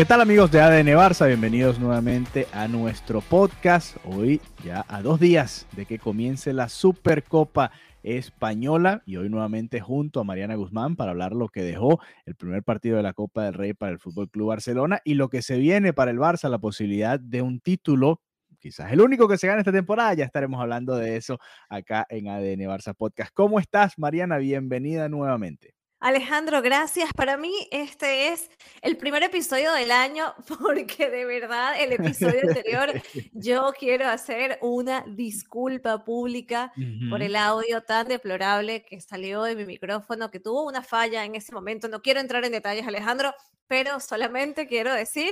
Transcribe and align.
¿Qué 0.00 0.06
tal 0.06 0.22
amigos 0.22 0.50
de 0.50 0.62
ADN 0.62 0.96
Barça? 0.96 1.26
Bienvenidos 1.26 1.78
nuevamente 1.78 2.46
a 2.54 2.68
nuestro 2.68 3.20
podcast. 3.20 3.98
Hoy 4.06 4.40
ya 4.64 4.86
a 4.88 5.02
dos 5.02 5.20
días 5.20 5.66
de 5.76 5.84
que 5.84 5.98
comience 5.98 6.54
la 6.54 6.70
Supercopa 6.70 7.70
Española 8.02 9.02
y 9.04 9.16
hoy 9.16 9.28
nuevamente 9.28 9.78
junto 9.78 10.20
a 10.20 10.24
Mariana 10.24 10.54
Guzmán 10.54 10.96
para 10.96 11.10
hablar 11.10 11.32
lo 11.32 11.50
que 11.50 11.62
dejó 11.62 12.00
el 12.24 12.34
primer 12.34 12.62
partido 12.62 12.96
de 12.96 13.02
la 13.02 13.12
Copa 13.12 13.44
del 13.44 13.52
Rey 13.52 13.74
para 13.74 13.92
el 13.92 13.98
Fútbol 13.98 14.30
Club 14.30 14.48
Barcelona 14.48 15.02
y 15.04 15.16
lo 15.16 15.28
que 15.28 15.42
se 15.42 15.58
viene 15.58 15.92
para 15.92 16.12
el 16.12 16.18
Barça, 16.18 16.48
la 16.48 16.58
posibilidad 16.58 17.20
de 17.20 17.42
un 17.42 17.60
título 17.60 18.22
quizás 18.58 18.90
el 18.92 19.02
único 19.02 19.28
que 19.28 19.36
se 19.36 19.48
gana 19.48 19.58
esta 19.58 19.70
temporada. 19.70 20.14
Ya 20.14 20.24
estaremos 20.24 20.62
hablando 20.62 20.96
de 20.96 21.18
eso 21.18 21.38
acá 21.68 22.06
en 22.08 22.26
ADN 22.28 22.60
Barça 22.60 22.94
Podcast. 22.94 23.32
¿Cómo 23.34 23.60
estás, 23.60 23.98
Mariana? 23.98 24.38
Bienvenida 24.38 25.10
nuevamente. 25.10 25.74
Alejandro, 26.00 26.62
gracias. 26.62 27.12
Para 27.12 27.36
mí 27.36 27.52
este 27.70 28.28
es 28.28 28.50
el 28.80 28.96
primer 28.96 29.22
episodio 29.22 29.70
del 29.74 29.90
año 29.90 30.34
porque 30.58 31.10
de 31.10 31.26
verdad 31.26 31.74
el 31.78 31.92
episodio 31.92 32.40
anterior 32.48 32.90
yo 33.34 33.72
quiero 33.78 34.08
hacer 34.08 34.58
una 34.62 35.04
disculpa 35.06 36.02
pública 36.02 36.72
por 37.10 37.22
el 37.22 37.36
audio 37.36 37.82
tan 37.82 38.08
deplorable 38.08 38.82
que 38.86 39.00
salió 39.02 39.42
de 39.42 39.54
mi 39.54 39.66
micrófono, 39.66 40.30
que 40.30 40.40
tuvo 40.40 40.66
una 40.66 40.82
falla 40.82 41.24
en 41.26 41.34
ese 41.34 41.52
momento. 41.52 41.86
No 41.86 42.00
quiero 42.00 42.20
entrar 42.20 42.46
en 42.46 42.52
detalles, 42.52 42.86
Alejandro, 42.86 43.34
pero 43.66 44.00
solamente 44.00 44.66
quiero 44.66 44.94
decir, 44.94 45.30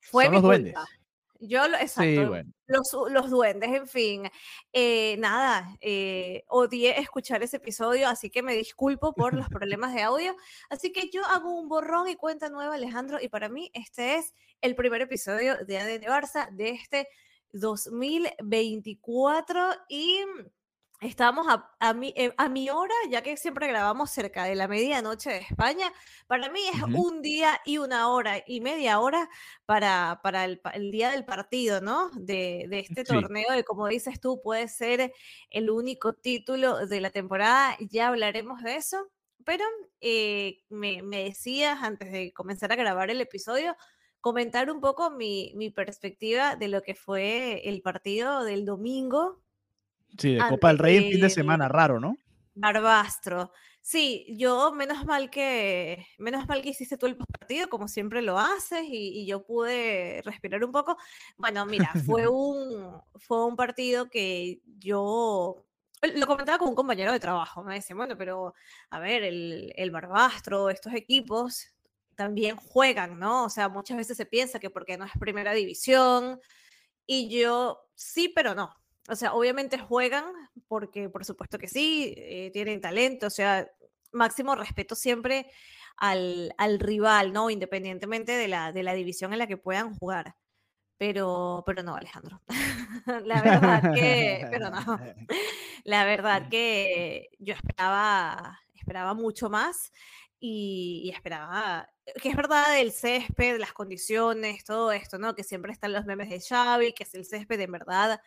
fue 0.00 0.24
Son 0.24 0.32
mi 0.32 0.36
los 0.38 0.42
duendes. 0.42 0.74
Yo, 1.40 1.68
lo- 1.68 1.76
exacto, 1.76 2.02
Sí, 2.02 2.24
bueno. 2.24 2.50
los, 2.66 2.92
los 3.10 3.30
duendes, 3.30 3.70
en 3.70 3.86
fin. 3.86 4.28
Eh, 4.72 5.16
nada, 5.18 5.76
eh, 5.80 6.42
odié 6.48 6.98
escuchar 7.00 7.42
ese 7.42 7.58
episodio, 7.58 8.08
así 8.08 8.28
que 8.28 8.42
me 8.42 8.54
disculpo 8.54 9.12
por 9.12 9.34
los 9.34 9.48
problemas 9.62 9.94
de 9.94 10.02
audio. 10.02 10.34
Así 10.68 10.92
que 10.92 11.10
yo 11.10 11.24
hago 11.26 11.52
un 11.58 11.68
borrón 11.68 12.08
y 12.08 12.16
cuenta 12.16 12.50
nueva, 12.50 12.74
Alejandro, 12.74 13.18
y 13.20 13.28
para 13.28 13.48
mí 13.48 13.70
este 13.72 14.16
es 14.16 14.34
el 14.60 14.74
primer 14.74 15.00
episodio 15.02 15.56
de 15.64 15.78
ADN 15.78 16.02
Barça 16.06 16.50
de 16.50 16.70
este 16.70 17.08
2024 17.52 19.70
y 19.88 20.24
estamos 21.00 21.46
a, 21.48 21.70
a 21.80 21.94
mi, 21.94 22.12
eh, 22.16 22.34
a 22.38 22.48
mi 22.48 22.70
hora, 22.70 22.94
ya 23.10 23.22
que 23.22 23.36
siempre 23.36 23.68
grabamos 23.68 24.10
cerca 24.10 24.44
de 24.44 24.54
la 24.56 24.68
medianoche 24.68 25.30
de 25.30 25.38
España. 25.38 25.92
Para 26.26 26.50
mí 26.50 26.60
es 26.68 26.82
un 26.92 27.22
día 27.22 27.60
y 27.64 27.78
una 27.78 28.08
hora 28.10 28.42
y 28.46 28.60
media 28.60 28.98
hora 29.00 29.28
para, 29.66 30.20
para 30.22 30.44
el, 30.44 30.60
día 30.90 31.10
del 31.10 31.24
partido, 31.24 31.80
¿no? 31.80 32.10
De, 32.14 32.66
de 32.68 32.80
este 32.80 33.04
Sí. 33.04 33.04
torneo, 33.04 33.56
y 33.58 33.62
como 33.64 33.86
dices 33.88 34.20
tú, 34.20 34.40
puede 34.42 34.68
ser 34.68 35.12
el 35.50 35.70
único 35.70 36.14
título 36.14 36.86
de 36.86 37.00
la 37.00 37.10
temporada, 37.10 37.76
ya 37.80 38.08
hablaremos 38.08 38.62
de 38.62 38.76
eso, 38.76 39.08
pero 39.44 39.64
eh, 40.00 40.64
me, 40.68 41.02
me 41.02 41.24
decías 41.24 41.82
antes 41.82 42.12
de 42.12 42.32
comenzar 42.32 42.72
a 42.72 42.76
grabar 42.76 43.10
el 43.10 43.20
episodio, 43.20 43.76
comentar 44.20 44.70
un 44.70 44.80
poco 44.80 45.10
mi, 45.10 45.52
mi 45.56 45.70
perspectiva 45.70 46.56
de 46.56 46.68
lo 46.68 46.82
que 46.82 46.94
fue 46.94 47.68
el 47.68 47.82
partido 47.82 48.44
del 48.44 48.64
domingo 48.64 49.42
Sí, 50.16 50.34
de 50.34 50.48
Copa 50.48 50.68
del 50.68 50.78
Rey 50.78 50.96
en 50.96 51.12
fin 51.12 51.20
de 51.20 51.26
el 51.26 51.32
semana, 51.32 51.68
raro, 51.68 52.00
¿no? 52.00 52.16
Barbastro. 52.54 53.52
Sí, 53.80 54.26
yo 54.36 54.72
menos 54.72 55.06
mal 55.06 55.30
que 55.30 56.06
menos 56.18 56.46
mal 56.46 56.60
que 56.60 56.70
hiciste 56.70 56.98
tú 56.98 57.06
el 57.06 57.16
partido, 57.16 57.68
como 57.68 57.88
siempre 57.88 58.20
lo 58.20 58.38
haces, 58.38 58.82
y, 58.84 59.20
y 59.20 59.26
yo 59.26 59.44
pude 59.44 60.20
respirar 60.24 60.62
un 60.64 60.72
poco. 60.72 60.96
Bueno, 61.36 61.64
mira, 61.66 61.92
fue 62.04 62.28
un, 62.28 63.00
fue 63.16 63.46
un 63.46 63.56
partido 63.56 64.10
que 64.10 64.60
yo 64.78 65.64
lo 66.02 66.26
comentaba 66.26 66.58
con 66.58 66.68
un 66.68 66.74
compañero 66.74 67.12
de 67.12 67.20
trabajo. 67.20 67.62
Me 67.62 67.74
decía, 67.74 67.96
bueno, 67.96 68.16
pero 68.16 68.54
a 68.90 69.00
ver, 69.00 69.24
el, 69.24 69.72
el 69.76 69.90
Barbastro, 69.90 70.70
estos 70.70 70.92
equipos 70.94 71.68
también 72.14 72.56
juegan, 72.56 73.18
¿no? 73.18 73.44
O 73.44 73.48
sea, 73.48 73.68
muchas 73.68 73.96
veces 73.96 74.16
se 74.16 74.26
piensa 74.26 74.58
que 74.58 74.70
porque 74.70 74.98
no 74.98 75.04
es 75.04 75.12
primera 75.18 75.52
división, 75.52 76.40
y 77.06 77.30
yo 77.30 77.88
sí, 77.94 78.30
pero 78.34 78.54
no. 78.54 78.74
O 79.08 79.16
sea, 79.16 79.34
obviamente 79.34 79.78
juegan 79.78 80.24
porque 80.68 81.08
por 81.08 81.24
supuesto 81.24 81.58
que 81.58 81.68
sí, 81.68 82.14
eh, 82.16 82.50
tienen 82.52 82.80
talento, 82.80 83.26
o 83.26 83.30
sea, 83.30 83.68
máximo 84.12 84.54
respeto 84.54 84.94
siempre 84.94 85.50
al, 85.96 86.54
al 86.58 86.78
rival, 86.78 87.32
¿no? 87.32 87.50
Independientemente 87.50 88.32
de 88.32 88.48
la, 88.48 88.72
de 88.72 88.82
la 88.82 88.94
división 88.94 89.32
en 89.32 89.40
la 89.40 89.46
que 89.46 89.56
puedan 89.56 89.94
jugar. 89.94 90.36
Pero, 90.98 91.62
pero 91.64 91.82
no, 91.82 91.94
Alejandro. 91.94 92.42
La 93.24 93.40
verdad 93.40 93.94
que, 93.94 94.46
pero 94.50 94.70
no. 94.70 94.80
La 95.84 96.04
verdad 96.04 96.48
que 96.50 97.30
yo 97.38 97.54
esperaba, 97.54 98.60
esperaba 98.74 99.14
mucho 99.14 99.48
más 99.48 99.92
y, 100.40 101.02
y 101.04 101.10
esperaba, 101.10 101.88
que 102.20 102.28
es 102.30 102.36
verdad 102.36 102.78
el 102.80 102.92
césped, 102.92 103.58
las 103.58 103.72
condiciones, 103.72 104.64
todo 104.64 104.90
esto, 104.90 105.18
¿no? 105.18 105.34
Que 105.34 105.44
siempre 105.44 105.72
están 105.72 105.92
los 105.92 106.04
memes 106.04 106.30
de 106.30 106.40
Xavi, 106.40 106.92
que 106.92 107.04
es 107.04 107.14
el 107.14 107.24
césped 107.24 107.60
en 107.60 107.72
verdad. 107.72 108.20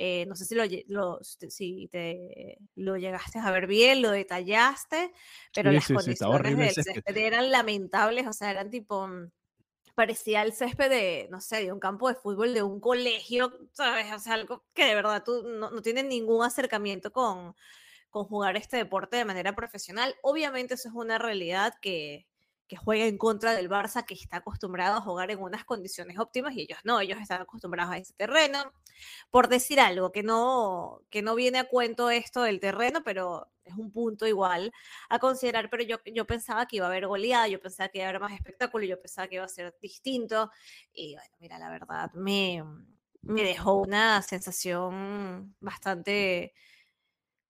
Eh, 0.00 0.26
no 0.26 0.36
sé 0.36 0.46
si 0.46 0.54
lo, 0.54 0.64
lo- 0.88 1.20
si 1.22 1.88
te 1.92 2.58
lo 2.76 2.96
llegaste 2.96 3.38
a 3.38 3.50
ver 3.52 3.66
bien, 3.66 4.02
lo 4.02 4.10
detallaste, 4.12 5.12
pero 5.54 5.72
Sí, 5.80 5.80
las 5.80 5.90
sí, 5.98 5.98
condiciones 5.98 6.56
del 6.58 6.74
césped. 6.74 7.04
césped 7.04 7.16
eran 7.18 7.50
lamentables, 7.52 8.26
o 8.26 8.32
sea, 8.32 8.50
eran 8.50 8.70
tipo, 8.70 9.06
mm, 9.08 9.30
parecía 9.94 10.42
el 10.42 10.52
césped 10.52 10.90
de, 10.90 11.28
no 11.30 11.40
sé, 11.40 11.64
de 11.64 11.72
un 11.72 11.80
campo 11.80 12.08
de 12.08 12.14
fútbol 12.16 12.54
de 12.54 12.62
un 12.62 12.80
colegio, 12.80 13.52
¿sabes? 13.72 14.12
O 14.12 14.18
sea, 14.18 14.34
algo 14.34 14.64
que 14.74 14.84
de 14.86 14.94
verdad 14.94 15.22
tú 15.24 15.42
no, 15.44 15.70
no 15.70 15.82
tienes 15.82 16.04
ningún 16.06 16.44
acercamiento 16.44 17.12
con, 17.12 17.54
con 18.10 18.26
jugar 18.26 18.56
este 18.58 18.78
deporte 18.78 19.16
de 19.18 19.26
manera 19.26 19.56
profesional. 19.56 20.16
Obviamente 20.22 20.74
eso 20.76 20.90
es 20.90 20.96
una 20.96 21.18
realidad 21.18 21.74
que, 21.82 22.28
que 22.70 22.76
juega 22.76 23.06
en 23.06 23.18
contra 23.18 23.52
del 23.52 23.68
Barça, 23.68 24.04
que 24.04 24.14
está 24.14 24.36
acostumbrado 24.36 24.98
a 24.98 25.00
jugar 25.00 25.32
en 25.32 25.40
unas 25.40 25.64
condiciones 25.64 26.20
óptimas 26.20 26.54
y 26.54 26.60
ellos 26.60 26.78
no, 26.84 27.00
ellos 27.00 27.18
están 27.20 27.42
acostumbrados 27.42 27.92
a 27.92 27.98
ese 27.98 28.14
terreno. 28.14 28.72
Por 29.28 29.48
decir 29.48 29.80
algo, 29.80 30.12
que 30.12 30.22
no, 30.22 31.02
que 31.10 31.20
no 31.20 31.34
viene 31.34 31.58
a 31.58 31.64
cuento 31.64 32.10
esto 32.10 32.42
del 32.42 32.60
terreno, 32.60 33.02
pero 33.04 33.48
es 33.64 33.74
un 33.74 33.90
punto 33.90 34.24
igual 34.28 34.72
a 35.08 35.18
considerar, 35.18 35.68
pero 35.68 35.82
yo, 35.82 35.96
yo 36.14 36.28
pensaba 36.28 36.66
que 36.66 36.76
iba 36.76 36.86
a 36.86 36.90
haber 36.90 37.08
goleada, 37.08 37.48
yo 37.48 37.60
pensaba 37.60 37.88
que 37.88 37.98
iba 37.98 38.06
a 38.06 38.10
haber 38.10 38.20
más 38.20 38.34
espectáculo, 38.34 38.84
yo 38.84 39.00
pensaba 39.00 39.26
que 39.26 39.34
iba 39.34 39.44
a 39.44 39.48
ser 39.48 39.74
distinto 39.82 40.52
y 40.92 41.16
bueno, 41.16 41.34
mira, 41.40 41.58
la 41.58 41.70
verdad 41.70 42.12
me, 42.14 42.62
me 43.22 43.42
dejó 43.42 43.74
una 43.78 44.22
sensación 44.22 45.56
bastante 45.58 46.54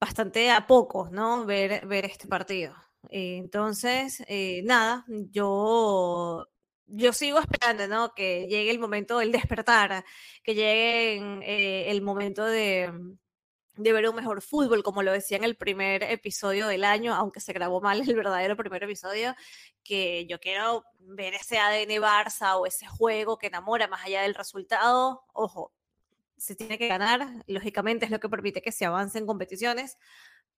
bastante 0.00 0.50
a 0.50 0.66
pocos, 0.66 1.10
¿no? 1.10 1.44
Ver, 1.44 1.86
ver 1.86 2.06
este 2.06 2.26
partido. 2.26 2.74
Eh, 3.08 3.38
Entonces, 3.38 4.22
eh, 4.28 4.62
nada, 4.64 5.04
yo, 5.08 6.46
yo 6.86 7.12
sigo 7.12 7.38
esperando, 7.38 7.88
¿no? 7.88 8.12
Que 8.14 8.46
llegue 8.48 8.70
el 8.70 8.78
momento 8.78 9.18
del 9.18 9.32
despertar, 9.32 10.04
que 10.42 10.54
llegue 10.54 11.16
eh, 11.42 11.90
el 11.90 12.02
momento 12.02 12.44
de, 12.44 12.92
de 13.76 13.92
ver 13.92 14.08
un 14.08 14.16
mejor 14.16 14.42
fútbol, 14.42 14.82
como 14.82 15.02
lo 15.02 15.12
decía 15.12 15.36
en 15.38 15.44
el 15.44 15.56
primer 15.56 16.02
episodio 16.04 16.68
del 16.68 16.84
año, 16.84 17.14
aunque 17.14 17.40
se 17.40 17.52
grabó 17.52 17.80
mal 17.80 18.00
el 18.00 18.14
verdadero 18.16 18.56
primer 18.56 18.82
episodio, 18.84 19.34
que 19.82 20.26
yo 20.26 20.38
quiero 20.40 20.84
ver 21.00 21.34
ese 21.34 21.58
ADN 21.58 22.00
Barça 22.02 22.56
o 22.58 22.66
ese 22.66 22.86
juego 22.86 23.38
que 23.38 23.46
enamora 23.48 23.88
más 23.88 24.04
allá 24.04 24.22
del 24.22 24.34
resultado. 24.34 25.22
Ojo, 25.32 25.72
se 26.36 26.56
tiene 26.56 26.78
que 26.78 26.88
ganar, 26.88 27.26
lógicamente 27.46 28.04
es 28.06 28.10
lo 28.10 28.20
que 28.20 28.28
permite 28.28 28.62
que 28.62 28.72
se 28.72 28.84
avance 28.86 29.18
en 29.18 29.26
competiciones, 29.26 29.98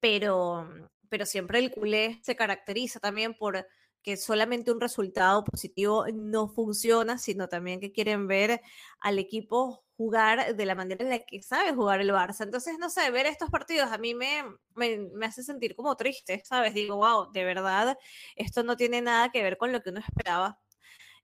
pero, 0.01 0.69
pero 1.13 1.27
siempre 1.27 1.59
el 1.59 1.71
culé 1.71 2.21
se 2.23 2.37
caracteriza 2.37 2.99
también 2.99 3.35
por 3.35 3.67
que 4.03 4.17
solamente 4.17 4.73
un 4.73 4.81
resultado 4.81 5.45
positivo 5.45 6.07
no 6.11 6.49
funciona, 6.49 7.19
sino 7.19 7.51
también 7.51 7.81
que 7.81 7.93
quieren 7.93 8.27
ver 8.27 8.63
al 8.99 9.19
equipo 9.19 9.85
jugar 9.99 10.57
de 10.57 10.65
la 10.65 10.75
manera 10.75 11.05
en 11.05 11.11
la 11.11 11.19
que 11.19 11.43
sabe 11.43 11.75
jugar 11.75 12.01
el 12.01 12.13
Barça. 12.13 12.45
Entonces, 12.45 12.79
no 12.79 12.89
sé, 12.89 13.11
ver 13.11 13.27
estos 13.27 13.51
partidos 13.51 13.93
a 13.93 13.99
mí 13.99 14.15
me, 14.15 14.43
me, 14.75 15.27
hace 15.27 15.43
sentir 15.43 15.77
como 15.77 15.97
triste, 15.97 16.41
¿sabes? 16.47 16.73
Digo, 16.73 16.97
wow, 16.97 17.31
de 17.31 17.45
verdad, 17.45 17.99
esto 18.35 18.63
no 18.63 18.79
tiene 18.79 19.03
nada 19.03 19.31
que 19.31 19.43
ver 19.43 19.59
con 19.59 19.71
lo 19.71 19.83
que 19.83 19.91
uno 19.91 20.01
esperaba 20.01 20.59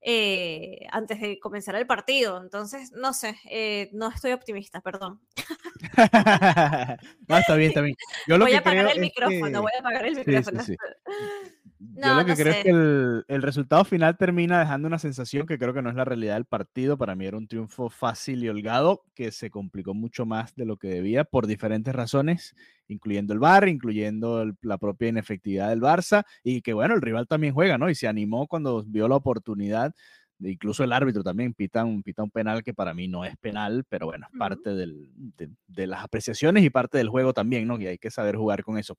eh, 0.01 0.87
antes 0.91 1.21
de 1.21 1.39
comenzar 1.41 1.75
el 1.75 1.87
partido. 1.87 2.41
Entonces, 2.41 2.93
no 2.93 3.13
sé, 3.13 3.37
eh, 3.51 3.91
no 3.93 4.09
estoy 4.09 4.33
optimista, 4.33 4.81
perdón. 4.81 5.21
no, 7.29 7.39
está 7.39 7.55
bien, 7.57 7.69
está 7.71 7.81
bien. 7.81 7.97
Yo 8.27 8.39
lo 8.39 8.45
voy 8.45 8.55
a 8.55 8.59
apagar 8.59 8.91
el 8.93 9.01
micrófono, 9.01 9.63
voy 9.63 9.73
a 9.77 9.81
apagar 9.81 10.07
el 10.07 10.17
micrófono. 10.17 10.63
Yo 11.81 12.15
lo 12.15 12.25
que 12.25 12.35
creo 12.35 12.53
es 12.53 12.65
que 12.65 12.71
el, 12.71 13.25
el, 13.29 13.43
resultado 13.43 13.85
final 13.85 14.17
termina 14.17 14.59
dejando 14.59 14.89
una 14.89 14.99
sensación 14.99 15.47
que 15.47 15.59
creo 15.59 15.73
que 15.73 15.81
no 15.81 15.91
es 15.91 15.95
la 15.95 16.05
realidad 16.05 16.35
del 16.35 16.45
partido. 16.45 16.99
Para 16.99 17.15
mí 17.15 17.25
era 17.25 17.37
un 17.37 17.47
triunfo 17.47 17.89
fácil 17.89 18.43
y 18.43 18.49
holgado 18.49 19.05
que 19.15 19.31
se 19.31 19.51
complicó 19.51 19.95
mucho 19.95 20.27
más 20.27 20.55
de 20.57 20.65
lo 20.67 20.77
que 20.77 20.89
debía 20.89 21.23
por 21.23 21.47
diferentes 21.47 21.95
razones, 21.95 22.57
incluyendo 22.89 23.33
el 23.33 23.39
bar, 23.39 23.69
incluyendo 23.69 24.53
la 24.63 24.79
propia 24.79 25.09
inefectividad 25.09 25.69
del 25.69 25.81
Barça 25.81 26.25
y 26.43 26.63
que 26.63 26.73
bueno, 26.73 26.95
el 26.95 27.03
rival 27.03 27.29
también 27.29 27.55
juega, 27.55 27.79
¿no? 27.79 27.89
Y 27.89 27.95
se 27.95 28.09
animó 28.09 28.49
cuando 28.49 28.83
vio 28.85 29.07
la 29.07 29.17
oportunidad. 29.17 29.95
Incluso 30.41 30.85
el 30.85 30.93
árbitro 30.93 31.23
también 31.23 31.53
pita 31.55 31.85
un, 31.85 32.03
pita 32.03 32.23
un 32.23 32.31
penal 32.31 32.63
que 32.63 32.75
para 32.75 32.95
mí 32.95 33.09
no 33.09 33.25
es 33.25 33.37
penal, 33.37 33.85
pero 33.89 34.07
bueno, 34.07 34.27
es 34.33 34.39
parte 34.39 34.71
del, 34.71 35.11
de, 35.37 35.51
de 35.67 35.87
las 35.87 36.03
apreciaciones 36.03 36.65
y 36.65 36.71
parte 36.71 36.99
del 36.99 37.09
juego 37.09 37.33
también, 37.33 37.67
¿no? 37.67 37.81
Y 37.81 37.87
hay 37.87 37.99
que 37.99 38.11
saber 38.11 38.37
jugar 38.37 38.63
con 38.63 38.79
eso. 38.79 38.97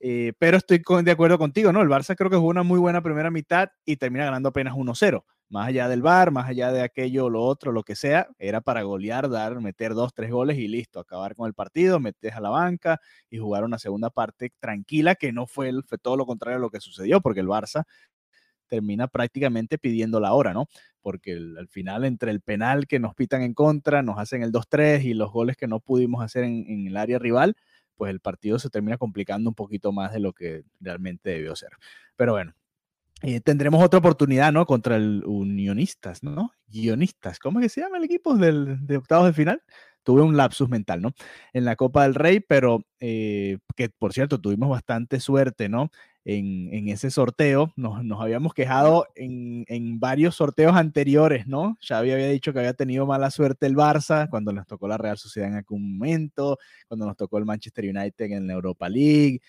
Eh, 0.00 0.32
pero 0.38 0.58
estoy 0.58 0.82
de 1.04 1.10
acuerdo 1.10 1.38
contigo, 1.38 1.72
¿no? 1.72 1.80
El 1.82 1.88
Barça 1.88 2.14
creo 2.16 2.30
que 2.30 2.36
jugó 2.36 2.50
una 2.50 2.62
muy 2.62 2.78
buena 2.78 3.00
primera 3.02 3.30
mitad 3.30 3.70
y 3.84 3.96
termina 3.96 4.26
ganando 4.26 4.50
apenas 4.50 4.74
1-0. 4.74 5.24
Más 5.48 5.68
allá 5.68 5.88
del 5.88 6.02
VAR, 6.02 6.32
más 6.32 6.48
allá 6.48 6.72
de 6.72 6.82
aquello, 6.82 7.30
lo 7.30 7.42
otro, 7.44 7.70
lo 7.72 7.84
que 7.84 7.94
sea, 7.94 8.28
era 8.38 8.60
para 8.60 8.82
golear, 8.82 9.30
dar, 9.30 9.60
meter 9.60 9.94
dos, 9.94 10.12
tres 10.12 10.30
goles 10.30 10.58
y 10.58 10.66
listo, 10.68 10.98
acabar 10.98 11.36
con 11.36 11.46
el 11.46 11.54
partido, 11.54 12.00
metes 12.00 12.34
a 12.34 12.40
la 12.40 12.50
banca 12.50 13.00
y 13.30 13.38
jugar 13.38 13.62
una 13.64 13.78
segunda 13.78 14.10
parte 14.10 14.52
tranquila, 14.58 15.14
que 15.14 15.32
no 15.32 15.46
fue, 15.46 15.72
todo 16.02 16.16
lo 16.16 16.26
contrario 16.26 16.58
a 16.58 16.60
lo 16.60 16.70
que 16.70 16.80
sucedió, 16.80 17.20
porque 17.20 17.40
el 17.40 17.46
Barça 17.46 17.84
termina 18.68 19.08
prácticamente 19.08 19.78
pidiendo 19.78 20.20
la 20.20 20.32
hora, 20.34 20.52
¿no? 20.52 20.66
Porque 21.00 21.32
al 21.34 21.68
final 21.68 22.04
entre 22.04 22.32
el 22.32 22.40
penal 22.40 22.86
que 22.88 22.98
nos 22.98 23.14
pitan 23.14 23.42
en 23.42 23.54
contra, 23.54 24.02
nos 24.02 24.18
hacen 24.18 24.42
el 24.42 24.52
2-3 24.52 25.04
y 25.04 25.14
los 25.14 25.30
goles 25.32 25.56
que 25.56 25.68
no 25.68 25.80
pudimos 25.80 26.24
hacer 26.24 26.44
en 26.44 26.86
el 26.88 26.96
área 26.96 27.18
rival, 27.20 27.56
pues 27.96 28.10
el 28.10 28.20
partido 28.20 28.58
se 28.58 28.70
termina 28.70 28.98
complicando 28.98 29.50
un 29.50 29.54
poquito 29.54 29.92
más 29.92 30.12
de 30.12 30.20
lo 30.20 30.32
que 30.32 30.64
realmente 30.80 31.30
debió 31.30 31.56
ser. 31.56 31.70
Pero 32.16 32.32
bueno, 32.32 32.54
eh, 33.22 33.40
tendremos 33.40 33.82
otra 33.82 33.98
oportunidad, 33.98 34.52
¿no? 34.52 34.66
Contra 34.66 34.96
el 34.96 35.22
Unionistas, 35.24 36.22
¿no? 36.22 36.52
Guionistas, 36.68 37.38
¿cómo 37.38 37.60
es 37.60 37.64
que 37.64 37.68
se 37.70 37.80
llama 37.80 37.96
el 37.96 38.04
equipo 38.04 38.36
del, 38.36 38.86
de 38.86 38.98
octavos 38.98 39.26
de 39.26 39.32
final? 39.32 39.62
Tuve 40.02 40.22
un 40.22 40.36
lapsus 40.36 40.68
mental, 40.68 41.00
¿no? 41.00 41.12
En 41.52 41.64
la 41.64 41.76
Copa 41.76 42.02
del 42.02 42.14
Rey, 42.14 42.40
pero 42.40 42.84
eh, 43.00 43.58
que 43.74 43.88
por 43.88 44.12
cierto, 44.12 44.40
tuvimos 44.40 44.68
bastante 44.68 45.18
suerte, 45.18 45.68
¿no? 45.68 45.90
En, 46.26 46.88
ese 46.88 47.10
sorteo. 47.10 47.72
Nos, 47.76 48.20
habíamos 48.20 48.52
quejado 48.52 49.06
en, 49.14 49.64
varios 50.00 50.34
sorteos 50.34 50.74
anteriores, 50.74 51.46
¿no? 51.46 51.78
Xavi 51.80 52.10
había 52.10 52.28
dicho 52.28 52.52
que 52.52 52.58
había 52.58 52.74
tenido 52.74 53.06
mala 53.06 53.30
suerte 53.30 53.66
el 53.66 53.76
Barça 53.76 54.28
cuando 54.28 54.52
nos 54.52 54.66
tocó 54.66 54.88
la 54.88 54.98
Real 54.98 55.16
Sociedad 55.16 55.48
en 55.48 55.56
algún 55.56 55.96
momento, 55.98 56.58
cuando 56.88 57.06
nos 57.06 57.16
tocó 57.16 57.38
el 57.38 57.44
Manchester 57.44 57.84
United 57.84 58.32
en 58.32 58.48
la 58.48 58.54
Europa 58.54 58.88
League. 58.88 59.40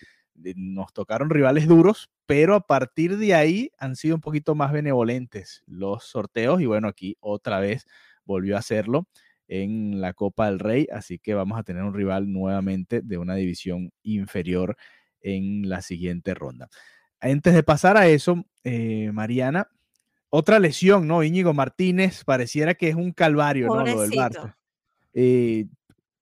Nos 0.54 0.92
tocaron 0.92 1.30
rivales 1.30 1.66
duros, 1.66 2.10
pero 2.26 2.54
a 2.54 2.60
partir 2.60 3.18
de 3.18 3.34
ahí 3.34 3.72
han 3.78 3.96
sido 3.96 4.14
un 4.14 4.20
poquito 4.20 4.54
más 4.54 4.72
benevolentes 4.72 5.64
los 5.66 6.04
sorteos 6.04 6.60
y 6.60 6.66
bueno, 6.66 6.86
aquí 6.86 7.16
otra 7.18 7.58
vez 7.58 7.86
volvió 8.24 8.54
a 8.54 8.60
hacerlo 8.60 9.08
en 9.48 10.00
la 10.00 10.12
Copa 10.12 10.46
del 10.46 10.60
Rey, 10.60 10.86
así 10.92 11.18
que 11.18 11.34
vamos 11.34 11.58
a 11.58 11.64
tener 11.64 11.82
un 11.82 11.94
rival 11.94 12.30
nuevamente 12.30 13.00
de 13.00 13.18
una 13.18 13.34
división 13.34 13.90
inferior 14.02 14.76
en 15.20 15.68
la 15.68 15.82
siguiente 15.82 16.34
ronda. 16.34 16.68
Antes 17.20 17.54
de 17.54 17.62
pasar 17.62 17.96
a 17.96 18.08
eso, 18.08 18.44
eh, 18.64 19.10
Mariana, 19.12 19.68
otra 20.30 20.58
lesión, 20.58 21.06
¿no? 21.06 21.22
Íñigo 21.22 21.52
Martínez, 21.54 22.24
pareciera 22.24 22.74
que 22.74 22.88
es 22.88 22.94
un 22.94 23.12
calvario, 23.12 23.68
¿no? 23.68 23.84
Lo 23.84 24.02
del 24.02 24.10
Barça. 24.12 24.54
Eh, 25.14 25.66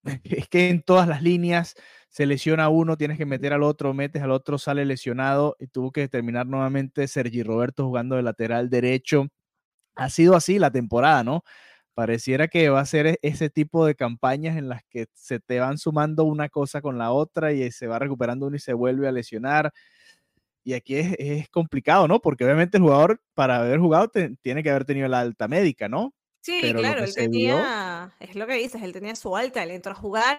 es 0.25 0.48
que 0.48 0.70
en 0.70 0.82
todas 0.82 1.08
las 1.08 1.22
líneas 1.22 1.75
se 2.08 2.25
lesiona 2.25 2.69
uno, 2.69 2.96
tienes 2.96 3.19
que 3.19 3.26
meter 3.26 3.52
al 3.52 3.62
otro, 3.62 3.93
metes 3.93 4.22
al 4.22 4.31
otro, 4.31 4.58
sale 4.58 4.84
lesionado 4.87 5.56
y 5.58 5.66
tuvo 5.66 5.92
que 5.92 6.08
terminar 6.08 6.46
nuevamente 6.46 7.06
Sergi 7.08 7.42
Roberto 7.42 7.84
jugando 7.84 8.16
de 8.16 8.22
lateral 8.22 8.70
derecho. 8.70 9.26
Ha 9.96 10.08
sido 10.08 10.34
así 10.34 10.58
la 10.58 10.70
temporada, 10.70 11.25
¿no? 11.25 11.42
Pareciera 11.96 12.46
que 12.48 12.69
va 12.69 12.81
a 12.81 12.84
ser 12.84 13.06
e-, 13.06 13.19
ese 13.22 13.48
tipo 13.48 13.87
de 13.87 13.94
campañas 13.94 14.58
en 14.58 14.69
las 14.69 14.84
que 14.84 15.06
se 15.14 15.40
te 15.40 15.60
van 15.60 15.78
sumando 15.78 16.25
una 16.25 16.50
cosa 16.50 16.82
con 16.82 16.98
la 16.98 17.10
otra 17.10 17.54
y 17.54 17.72
se 17.72 17.87
va 17.87 17.98
recuperando 17.98 18.46
uno 18.46 18.56
y 18.56 18.58
se 18.58 18.75
vuelve 18.75 19.08
a 19.08 19.12
lesionar. 19.12 19.72
Y 20.62 20.75
aquí 20.75 20.96
es, 20.96 21.48
complicado, 21.48 22.06
¿no? 22.06 22.20
Porque 22.20 22.44
obviamente 22.44 22.76
el 22.76 22.82
jugador, 22.82 23.22
para 23.32 23.60
haber 23.60 23.78
jugado, 23.81 24.10
tiene 24.10 24.62
que 24.62 24.69
haber 24.69 24.84
tenido 24.84 25.08
la 25.08 25.20
alta 25.20 25.48
médica, 25.48 25.88
¿no? 25.88 26.12
Sí, 26.43 26.60
claro, 26.60 27.02
él 27.02 27.14
tenía, 27.14 28.14
es 28.20 28.37
lo 28.37 28.46
que 28.46 28.54
dices, 28.56 28.82
él 28.82 28.92
tenía 28.92 29.16
su 29.16 29.34
alta, 29.34 29.62
él 29.62 29.70
entró 29.70 29.92
a 29.92 29.96
jugar 29.96 30.38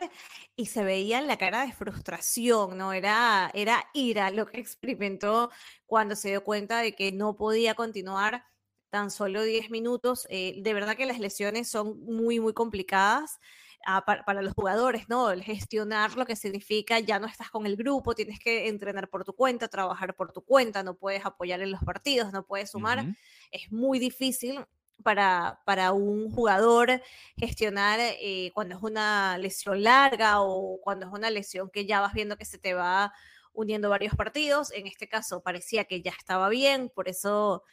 y 0.56 0.68
se 0.68 0.84
veía 0.84 1.18
en 1.18 1.26
la 1.26 1.38
cara 1.38 1.66
de 1.66 1.74
frustración, 1.74 2.78
¿no? 2.78 2.94
Era, 2.94 3.50
era 3.56 3.84
ira 3.96 4.30
lo 4.30 4.46
que 4.46 4.60
experimentó 4.62 5.50
cuando 5.88 6.16
se 6.16 6.30
dio 6.30 6.44
cuenta 6.44 6.82
de 6.82 6.94
que 6.94 7.12
no 7.12 7.36
podía 7.36 7.74
continuar 7.74 8.44
tan 8.90 9.12
solo 9.12 9.44
10 9.44 9.70
minutos. 9.70 10.28
Eh, 10.30 10.56
de 10.62 10.74
verdad 10.74 10.96
que 10.96 11.06
las 11.06 11.20
lesiones 11.20 11.70
son 11.70 12.00
muy, 12.06 12.40
muy 12.40 12.54
complicadas. 12.54 13.40
Ah, 13.86 14.04
para, 14.04 14.42
los 14.42 14.54
jugadores, 14.54 15.08
¿no? 15.08 15.32
El 15.32 15.44
gestionar 15.44 16.18
lo 16.18 16.26
que 16.26 16.36
significa 16.36 17.00
ya 17.00 17.20
no 17.20 17.28
estás 17.28 17.50
con 17.50 17.66
el 17.66 17.78
grupo, 17.78 18.16
tienes 18.16 18.40
que 18.40 18.68
entrenar 18.68 19.08
por 19.08 19.24
tu 19.24 19.34
cuenta, 19.34 19.70
trabajar 19.70 20.16
por 20.16 20.34
tu 20.34 20.42
cuenta, 20.44 20.84
no 20.84 20.96
puedes 20.96 21.26
apoyar 21.26 21.62
en 21.62 21.72
los 21.72 21.82
partidos, 21.82 22.34
no 22.34 22.46
puedes 22.46 22.72
sumar. 22.72 23.06
Es 23.50 23.72
muy 23.72 23.98
difícil 24.00 24.60
para, 25.04 25.62
para 25.66 25.94
un 25.94 26.32
jugador 26.32 27.02
gestionar 27.38 28.00
eh, 28.02 28.52
cuando 28.54 28.76
es 28.76 28.84
una 28.84 29.38
lesión 29.38 29.82
larga 29.84 30.42
o 30.42 30.82
cuando 30.82 31.06
es 31.06 31.14
una 31.14 31.30
lesión 31.30 31.70
que 31.70 31.86
ya 31.86 32.02
vas 32.02 32.14
viendo 32.14 32.36
que 32.36 32.46
se 32.46 32.58
te 32.58 32.74
va 32.74 33.14
uniendo 33.54 33.90
varios 33.90 34.16
partidos. 34.16 34.72
En 34.72 34.88
este 34.88 35.08
caso 35.08 35.42
parecía 35.42 35.86
que 35.86 36.02
ya 36.02 36.12
estaba 36.12 36.50
bien, 36.50 36.92
por 36.94 37.08
eso 37.08 37.64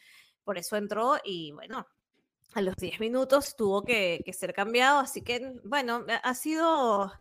por 0.44 0.58
eso 0.58 0.76
entró 0.76 1.16
y 1.24 1.52
bueno, 1.52 1.86
a 2.54 2.60
los 2.60 2.76
10 2.76 3.00
minutos 3.00 3.56
tuvo 3.56 3.82
que, 3.82 4.22
que 4.24 4.32
ser 4.32 4.52
cambiado, 4.52 5.00
así 5.00 5.22
que 5.22 5.54
bueno, 5.64 6.04
ha 6.22 6.34
sido 6.34 7.12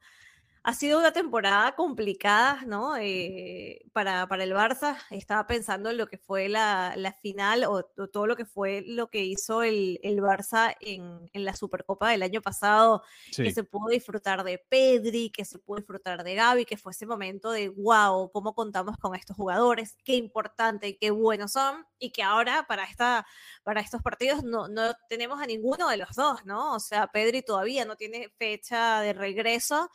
ha 0.65 0.73
sido 0.73 0.97
una 0.97 1.11
temporada 1.11 1.75
complicada, 1.75 2.61
¿no? 2.65 2.95
Eh, 2.95 3.81
para, 3.91 4.27
para, 4.27 4.45
el 4.45 4.53
Barça. 4.53 4.97
Estaba 5.09 5.45
pensando 5.45 5.89
en 5.89 5.97
lo 5.97 6.07
que 6.07 6.17
fue 6.17 6.47
la, 6.47 6.93
la 6.95 7.11
final 7.11 7.65
o, 7.65 7.83
todo 7.83 8.27
lo 8.27 8.37
que 8.37 8.45
fue 8.45 8.81
lo 8.87 9.09
que 9.09 9.25
hizo 9.25 9.61
el, 9.61 9.99
el 10.03 10.19
Barça 10.21 10.73
en, 10.79 11.29
en, 11.33 11.43
la 11.43 11.53
Supercopa 11.53 12.09
del 12.09 12.23
año 12.23 12.41
pasado, 12.41 13.03
que 13.35 13.51
se 13.51 13.65
pudo 13.65 13.89
disfrutar 13.89 14.45
de 14.45 14.57
Pedri, 14.57 15.31
que 15.31 15.43
se 15.43 15.59
pudo 15.59 15.79
disfrutar 15.79 16.23
de 16.23 16.33
Gaby, 16.33 16.63
que 16.63 16.77
fue 16.77 16.93
ese 16.93 17.05
momento 17.05 17.51
de, 17.51 17.67
wow, 17.67 18.31
cómo 18.31 18.55
contamos 18.55 18.97
con 18.97 19.15
estos 19.15 19.35
jugadores, 19.35 19.97
qué 20.05 20.15
importante 20.15 20.87
y 20.87 20.97
qué 20.97 21.11
buenos 21.11 21.51
son, 21.51 21.85
y 21.99 22.11
que 22.11 22.23
ahora 22.23 22.65
para, 22.69 22.85
esta, 22.85 23.27
para 23.63 23.81
estos 23.81 24.01
partidos 24.01 24.45
no, 24.45 24.69
no 24.69 24.93
tenemos 25.09 25.41
a 25.41 25.45
ninguno 25.45 25.89
de 25.89 25.97
los 25.97 26.15
dos, 26.15 26.45
¿no? 26.45 26.73
O 26.73 26.79
sea, 26.79 27.07
Pedri 27.07 27.41
todavía 27.41 27.83
no 27.83 27.97
tiene 27.97 28.29
fecha 28.37 29.01
de 29.01 29.11
regreso 29.11 29.91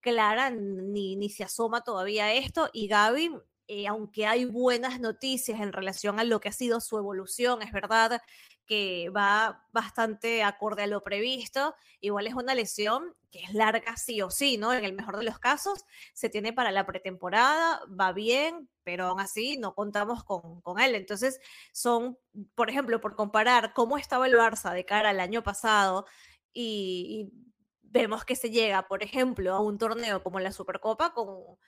clara 0.00 0.50
ni, 0.50 1.16
ni 1.16 1.30
se 1.30 1.44
asoma 1.44 1.82
todavía 1.82 2.32
esto. 2.32 2.70
Y 2.72 2.88
Gaby, 2.88 3.30
eh, 3.68 3.86
aunque 3.86 4.26
hay 4.26 4.44
buenas 4.44 5.00
noticias 5.00 5.60
en 5.60 5.72
relación 5.72 6.18
a 6.18 6.24
lo 6.24 6.40
que 6.40 6.48
ha 6.48 6.52
sido 6.52 6.80
su 6.80 6.96
evolución, 6.98 7.62
es 7.62 7.72
verdad 7.72 8.20
que 8.68 9.08
va 9.10 9.66
bastante 9.72 10.42
acorde 10.42 10.82
a 10.82 10.86
lo 10.86 11.02
previsto. 11.02 11.74
Igual 12.00 12.26
es 12.26 12.34
una 12.34 12.54
lesión 12.54 13.14
que 13.30 13.40
es 13.42 13.54
larga 13.54 13.96
sí 13.96 14.22
o 14.22 14.30
sí, 14.30 14.58
¿no? 14.58 14.72
En 14.72 14.84
el 14.84 14.92
mejor 14.92 15.16
de 15.18 15.24
los 15.24 15.38
casos, 15.38 15.84
se 16.14 16.28
tiene 16.28 16.52
para 16.52 16.70
la 16.70 16.86
pretemporada, 16.86 17.80
va 17.88 18.12
bien, 18.12 18.68
pero 18.84 19.06
aún 19.06 19.20
así 19.20 19.56
no 19.58 19.74
contamos 19.74 20.22
con, 20.24 20.60
con 20.60 20.80
él. 20.80 20.94
Entonces, 20.94 21.40
son, 21.72 22.18
por 22.54 22.70
ejemplo, 22.70 23.00
por 23.00 23.16
comparar 23.16 23.72
cómo 23.74 23.98
estaba 23.98 24.26
el 24.26 24.34
Barça 24.34 24.72
de 24.72 24.84
cara 24.84 25.10
al 25.10 25.20
año 25.20 25.42
pasado 25.42 26.06
y, 26.52 27.30
y 27.32 27.47
vemos 27.90 28.24
que 28.24 28.36
se 28.36 28.50
llega, 28.50 28.86
por 28.88 29.02
ejemplo, 29.02 29.54
a 29.54 29.60
un 29.60 29.78
torneo 29.78 30.22
como 30.22 30.40
la 30.40 30.52
Supercopa 30.52 31.12
con, 31.12 31.58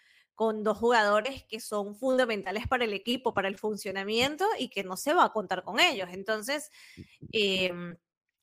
con 0.40 0.64
dos 0.64 0.78
jugadores 0.78 1.44
que 1.44 1.60
son 1.60 1.94
fundamentales 1.94 2.66
para 2.66 2.84
el 2.84 2.94
equipo, 2.94 3.34
para 3.34 3.46
el 3.48 3.58
funcionamiento 3.58 4.46
y 4.58 4.70
que 4.70 4.82
no 4.84 4.96
se 4.96 5.12
va 5.12 5.24
a 5.24 5.32
contar 5.32 5.62
con 5.62 5.78
ellos. 5.80 6.08
Entonces, 6.12 6.70
em, 7.32 7.96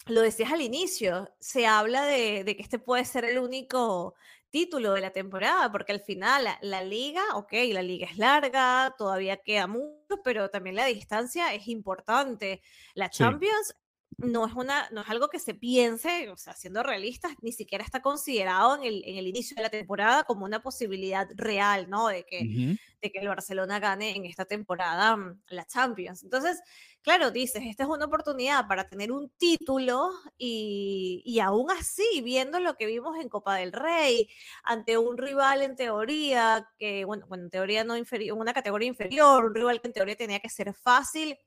lo 0.05 0.21
decías 0.21 0.51
al 0.51 0.61
inicio, 0.61 1.27
se 1.39 1.65
habla 1.65 2.05
de, 2.05 2.43
que 2.45 2.61
este 2.61 2.79
puede 2.79 3.03
ser 3.03 3.25
el 3.25 3.39
único 3.39 4.13
título 4.49 4.93
de 4.93 5.01
la 5.01 5.11
temporada, 5.11 5.71
porque 5.71 5.91
al 5.91 6.01
final 6.01 6.45
la, 6.61 6.83
liga, 6.83 7.23
ok, 7.33 7.53
la 7.71 7.81
liga 7.81 8.07
es 8.07 8.19
larga, 8.19 8.93
todavía 8.97 9.37
queda 9.37 9.65
mucho, 9.65 10.21
pero 10.23 10.49
también 10.49 10.75
la 10.75 10.85
distancia 10.85 11.53
es 11.55 11.67
importante. 11.67 12.61
La 12.93 13.09
Champions 13.09 13.75
no 14.17 14.47
es, 14.47 14.53
una, 14.53 14.89
no 14.91 15.01
es 15.01 15.09
algo 15.09 15.29
que 15.29 15.37
se 15.37 15.53
piense, 15.53 16.29
o 16.29 16.37
sea, 16.37 16.53
siendo 16.53 16.81
realistas, 16.81 17.33
ni 17.41 17.51
siquiera 17.51 17.83
está 17.83 18.01
considerado 18.01 18.75
en 18.75 18.83
el, 18.83 19.03
en 19.05 19.17
el 19.17 19.27
inicio 19.27 19.55
de 19.55 19.61
la 19.61 19.69
temporada 19.69 20.23
como 20.23 20.43
una 20.43 20.63
posibilidad 20.63 21.27
real, 21.35 21.87
¿no? 21.87 22.07
De 22.07 22.25
que, 22.25 22.77
de 22.99 23.11
que 23.11 23.19
el 23.19 23.27
Barcelona 23.27 23.79
gane 23.79 24.15
en 24.15 24.25
esta 24.25 24.45
temporada 24.45 25.15
mm, 25.15 25.41
la 25.49 25.67
Champions. 25.67 26.23
Entonces, 26.23 26.59
claro, 27.03 27.29
dices, 27.29 27.61
esta 27.65 27.83
es 27.83 27.89
una 27.89 28.05
oportunidad 28.05 28.67
para 28.67 28.89
tener 28.89 29.11
un 29.11 29.29
título 29.37 30.09
y, 30.35 31.21
y 31.23 31.39
aún 31.39 31.69
así, 31.69 32.21
viendo 32.23 32.59
lo 32.59 32.75
que 32.75 32.87
vimos 32.87 33.19
en 33.19 33.29
Copa 33.29 33.55
del 33.55 33.71
Rey, 33.71 34.27
ante 34.63 34.97
un 34.97 35.19
rival 35.19 35.61
en 35.61 35.75
teoría, 35.75 36.67
que, 36.79 37.05
bueno, 37.05 37.27
bueno 37.27 37.43
en 37.43 37.51
teoría 37.51 37.83
no 37.83 37.95
inferior, 37.95 38.35
una 38.35 38.53
categoría 38.53 38.87
inferior, 38.87 39.45
un 39.45 39.53
rival 39.53 39.79
que 39.79 39.87
en 39.89 39.93
teoría 39.93 40.15
tenía 40.15 40.39
que 40.39 40.49
ser 40.49 40.73
fácil, 40.73 41.37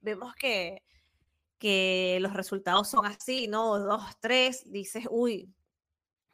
vemos 0.00 0.34
que 0.34 0.82
que 1.58 2.18
los 2.20 2.34
resultados 2.34 2.88
son 2.90 3.06
así, 3.06 3.48
¿no? 3.48 3.78
Dos, 3.78 4.02
tres, 4.20 4.70
dices, 4.70 5.04
uy, 5.10 5.52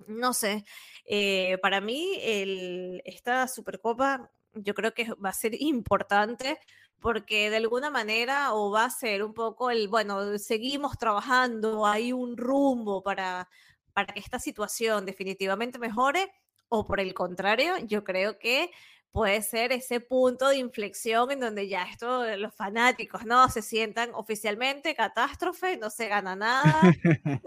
no 0.07 0.33
sé. 0.33 0.64
Eh, 1.05 1.59
para 1.62 1.81
mí, 1.81 2.19
el, 2.23 3.02
esta 3.05 3.49
Supercopa 3.49 4.31
yo 4.55 4.75
creo 4.75 4.93
que 4.95 5.12
va 5.14 5.31
a 5.31 5.35
ser 5.35 5.52
importante 5.61 6.59
porque 7.00 7.50
de 7.50 7.57
alguna 7.57 7.91
manera 7.91 8.55
o 8.55 8.71
va 8.71 8.85
a 8.85 8.91
ser 8.91 9.25
un 9.25 9.35
poco 9.35 9.71
el, 9.71 9.88
bueno, 9.88 10.38
seguimos 10.38 10.97
trabajando, 10.99 11.85
hay 11.85 12.12
un 12.12 12.37
rumbo 12.37 13.02
para, 13.02 13.49
para 13.93 14.14
que 14.14 14.21
esta 14.21 14.38
situación 14.38 15.05
definitivamente 15.05 15.79
mejore, 15.81 16.31
o 16.69 16.87
por 16.87 17.00
el 17.00 17.12
contrario, 17.12 17.76
yo 17.87 18.05
creo 18.05 18.38
que 18.38 18.71
puede 19.12 19.42
ser 19.42 19.73
ese 19.73 20.00
punto 20.00 20.49
de 20.49 20.57
inflexión 20.57 21.31
en 21.31 21.40
donde 21.40 21.69
ya 21.69 21.85
esto, 21.85 22.25
los 22.37 22.54
fanáticos, 22.54 23.26
¿no? 23.26 23.49
Se 23.50 23.61
sientan 23.61 24.11
oficialmente 24.14 24.95
catástrofe, 24.95 25.76
no 25.76 25.90
se 25.90 26.09
gana 26.09 26.35
nada, 26.35 26.81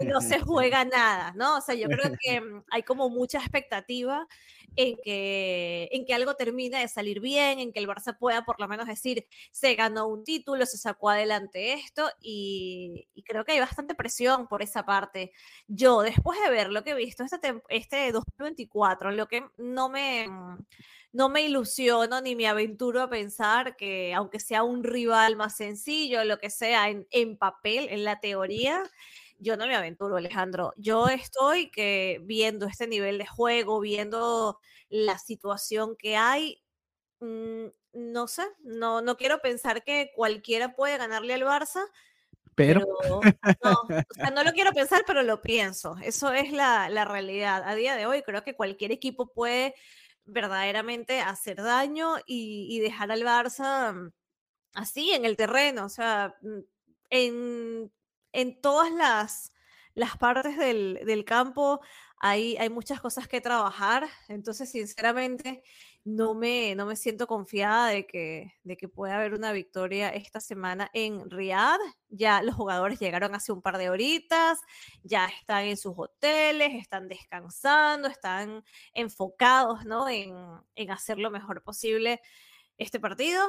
no 0.06 0.20
se 0.20 0.40
juega 0.40 0.84
nada, 0.84 1.32
¿no? 1.36 1.58
O 1.58 1.60
sea, 1.60 1.74
yo 1.74 1.88
creo 1.88 2.12
que 2.20 2.40
mm, 2.40 2.64
hay 2.70 2.84
como 2.84 3.10
mucha 3.10 3.38
expectativa 3.38 4.28
en 4.76 4.96
que, 5.02 5.88
en 5.90 6.04
que 6.04 6.14
algo 6.14 6.36
termine 6.36 6.78
de 6.78 6.88
salir 6.88 7.20
bien, 7.20 7.58
en 7.58 7.72
que 7.72 7.80
el 7.80 7.88
Barça 7.88 8.16
pueda 8.16 8.44
por 8.44 8.60
lo 8.60 8.68
menos 8.68 8.86
decir, 8.86 9.26
se 9.50 9.74
ganó 9.74 10.06
un 10.06 10.22
título, 10.22 10.66
se 10.66 10.78
sacó 10.78 11.10
adelante 11.10 11.72
esto, 11.72 12.08
y, 12.20 13.08
creo 13.24 13.44
que 13.44 13.52
hay 13.52 13.60
bastante 13.60 13.96
presión 13.96 14.46
por 14.46 14.62
esa 14.62 14.84
parte. 14.84 15.32
Yo, 15.66 16.02
después 16.02 16.38
de 16.40 16.50
ver 16.50 16.70
lo 16.70 16.84
que 16.84 16.90
he 16.90 16.94
visto 16.94 17.24
este, 17.24 17.60
este 17.68 18.12
2024, 18.12 19.10
lo 19.10 19.26
que 19.26 19.44
no 19.56 19.88
me 19.88 20.28
mm, 20.28 20.58
no 21.16 21.30
me 21.30 21.40
ilusiono 21.40 22.20
ni 22.20 22.36
me 22.36 22.46
aventuro 22.46 23.00
a 23.00 23.08
pensar 23.08 23.74
que 23.76 24.12
aunque 24.12 24.38
sea 24.38 24.62
un 24.62 24.84
rival 24.84 25.34
más 25.34 25.56
sencillo, 25.56 26.22
lo 26.24 26.38
que 26.38 26.50
sea 26.50 26.90
en, 26.90 27.06
en 27.10 27.38
papel, 27.38 27.88
en 27.88 28.04
la 28.04 28.20
teoría, 28.20 28.82
yo 29.38 29.56
no 29.56 29.66
me 29.66 29.74
aventuro, 29.74 30.16
Alejandro. 30.16 30.74
Yo 30.76 31.08
estoy 31.08 31.70
que 31.70 32.20
viendo 32.24 32.66
este 32.66 32.86
nivel 32.86 33.16
de 33.16 33.26
juego, 33.26 33.80
viendo 33.80 34.60
la 34.90 35.18
situación 35.18 35.96
que 35.96 36.16
hay, 36.16 36.62
mm, 37.20 37.64
no 37.94 38.28
sé, 38.28 38.42
no, 38.62 39.00
no 39.00 39.16
quiero 39.16 39.40
pensar 39.40 39.84
que 39.84 40.12
cualquiera 40.14 40.76
puede 40.76 40.98
ganarle 40.98 41.32
al 41.32 41.44
Barça. 41.44 41.82
Pero, 42.54 42.80
no, 43.64 44.30
no 44.34 44.44
lo 44.44 44.52
quiero 44.52 44.72
pensar, 44.72 45.02
pero 45.06 45.22
lo 45.22 45.40
pienso. 45.40 45.96
Eso 46.02 46.30
es 46.34 46.52
la, 46.52 46.90
la 46.90 47.06
realidad. 47.06 47.62
A 47.66 47.74
día 47.74 47.96
de 47.96 48.04
hoy 48.04 48.20
creo 48.20 48.44
que 48.44 48.54
cualquier 48.54 48.92
equipo 48.92 49.32
puede 49.32 49.74
verdaderamente 50.26 51.20
hacer 51.20 51.62
daño 51.62 52.16
y, 52.26 52.80
dejar 52.80 53.10
al 53.12 53.22
Barça 53.22 53.94
mm, 53.94 54.12
así 54.74 55.12
en 55.12 55.24
el 55.24 55.36
terreno, 55.36 55.86
o 55.86 55.88
sea, 55.88 56.34
mm, 56.42 56.58
en, 57.10 57.92
en 58.32 58.60
todas 58.60 58.92
las, 58.92 59.52
las 59.94 60.16
partes 60.18 60.58
del, 60.58 61.00
del 61.06 61.24
campo 61.24 61.80
hay, 62.18 62.56
hay, 62.56 62.68
muchas 62.70 63.00
cosas 63.00 63.28
que 63.28 63.40
trabajar, 63.40 64.08
entonces 64.28 64.70
sinceramente 64.70 65.62
no 66.06 66.34
me, 66.34 66.76
no 66.76 66.86
me 66.86 66.94
siento 66.94 67.26
confiada 67.26 67.88
de 67.88 68.06
que, 68.06 68.54
de 68.62 68.76
que 68.76 68.86
pueda 68.88 69.16
haber 69.16 69.34
una 69.34 69.50
victoria 69.50 70.08
esta 70.10 70.40
semana 70.40 70.88
en 70.94 71.28
Riyadh. 71.28 71.80
Ya 72.08 72.42
los 72.42 72.54
jugadores 72.54 73.00
llegaron 73.00 73.34
hace 73.34 73.50
un 73.50 73.60
par 73.60 73.76
de 73.76 73.90
horitas, 73.90 74.60
ya 75.02 75.26
están 75.26 75.64
en 75.64 75.76
sus 75.76 75.94
hoteles, 75.96 76.74
están 76.74 77.08
descansando, 77.08 78.06
están 78.06 78.62
enfocados 78.94 79.84
¿no? 79.84 80.08
en, 80.08 80.32
en 80.76 80.90
hacer 80.92 81.18
lo 81.18 81.32
mejor 81.32 81.64
posible 81.64 82.20
este 82.78 83.00
partido 83.00 83.42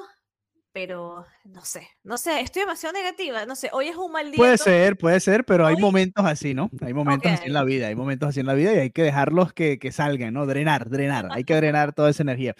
pero 0.79 1.25
no 1.43 1.65
sé, 1.65 1.87
no 2.03 2.19
sé, 2.19 2.39
estoy 2.39 2.59
demasiado 2.59 2.93
negativa, 2.93 3.47
no 3.47 3.55
sé, 3.55 3.71
hoy 3.73 3.87
es 3.87 3.95
un 3.95 4.11
mal 4.11 4.27
día. 4.27 4.37
Puede 4.37 4.59
ser, 4.59 4.95
puede 4.95 5.19
ser, 5.19 5.43
pero 5.43 5.65
hay 5.65 5.75
momentos 5.75 6.23
así, 6.23 6.53
¿no? 6.53 6.69
Hay 6.81 6.93
momentos 6.93 7.31
así 7.31 7.47
en 7.47 7.53
la 7.53 7.63
vida, 7.63 7.87
hay 7.87 7.95
momentos 7.95 8.29
así 8.29 8.41
en 8.41 8.45
la 8.45 8.53
vida 8.53 8.75
y 8.75 8.77
hay 8.77 8.91
que 8.91 9.01
dejarlos 9.01 9.53
que, 9.53 9.79
que 9.79 9.91
salgan, 9.91 10.35
¿no? 10.35 10.45
Drenar, 10.45 10.87
drenar, 10.91 11.29
hay 11.31 11.45
que 11.45 11.55
drenar 11.55 11.93
toda 11.93 12.11
esa 12.11 12.21
energía. 12.21 12.53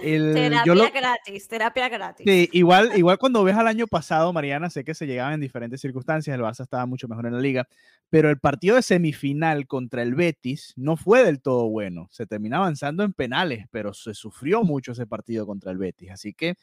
terapia 0.00 0.90
gratis, 0.90 1.48
terapia 1.48 1.88
gratis. 1.88 2.24
Sí, 2.24 2.48
igual, 2.52 2.92
igual 2.96 3.18
cuando 3.18 3.42
ves 3.42 3.56
al 3.56 3.66
año 3.66 3.88
pasado, 3.88 4.32
Mariana, 4.32 4.70
sé 4.70 4.84
que 4.84 4.94
se 4.94 5.08
llegaban 5.08 5.34
en 5.34 5.40
diferentes 5.40 5.80
circunstancias, 5.80 6.32
el 6.32 6.42
Barça 6.42 6.62
estaba 6.62 6.86
mucho 6.86 7.08
mejor 7.08 7.26
en 7.26 7.32
la 7.32 7.40
liga, 7.40 7.66
pero 8.08 8.30
el 8.30 8.38
partido 8.38 8.76
de 8.76 8.82
semifinal 8.82 9.66
contra 9.66 10.02
el 10.02 10.14
Betis 10.14 10.74
no 10.76 10.96
fue 10.96 11.24
del 11.24 11.42
todo 11.42 11.68
bueno, 11.68 12.06
se 12.12 12.24
termina 12.24 12.58
avanzando 12.58 13.02
en 13.02 13.12
penales, 13.12 13.66
pero 13.72 13.92
se 13.94 14.14
sufrió 14.14 14.62
mucho 14.62 14.92
ese 14.92 15.08
partido 15.08 15.44
contra 15.44 15.72
el 15.72 15.78
Betis, 15.78 16.12
así 16.12 16.34
que 16.34 16.54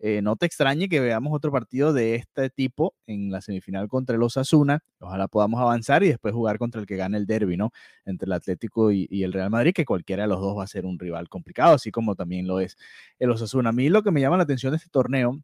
eh, 0.00 0.22
no 0.22 0.36
te 0.36 0.46
extrañe 0.46 0.88
que 0.88 1.00
veamos 1.00 1.32
otro 1.34 1.50
partido 1.50 1.92
de 1.92 2.14
este 2.14 2.50
tipo 2.50 2.94
en 3.06 3.30
la 3.30 3.40
semifinal 3.40 3.88
contra 3.88 4.14
el 4.14 4.22
Osasuna. 4.22 4.80
Ojalá 5.00 5.26
podamos 5.26 5.60
avanzar 5.60 6.04
y 6.04 6.08
después 6.08 6.32
jugar 6.32 6.58
contra 6.58 6.80
el 6.80 6.86
que 6.86 6.96
gane 6.96 7.16
el 7.16 7.26
derby, 7.26 7.56
¿no? 7.56 7.72
Entre 8.04 8.26
el 8.26 8.32
Atlético 8.32 8.92
y, 8.92 9.08
el 9.10 9.32
Real 9.32 9.50
Madrid, 9.50 9.72
que 9.74 9.84
cualquiera 9.84 10.22
de 10.22 10.28
los 10.28 10.40
dos 10.40 10.56
va 10.56 10.64
a 10.64 10.68
ser 10.68 10.86
un 10.86 10.98
rival 10.98 11.28
complicado, 11.28 11.74
así 11.74 11.90
como 11.90 12.14
también 12.14 12.46
lo 12.46 12.60
es 12.60 12.76
el 13.18 13.30
Osasuna. 13.30 13.70
A 13.70 13.72
mí 13.72 13.88
lo 13.88 14.02
que 14.02 14.12
me 14.12 14.20
llama 14.20 14.36
la 14.36 14.44
atención 14.44 14.72
de 14.72 14.76
este 14.76 14.90
torneo 14.90 15.40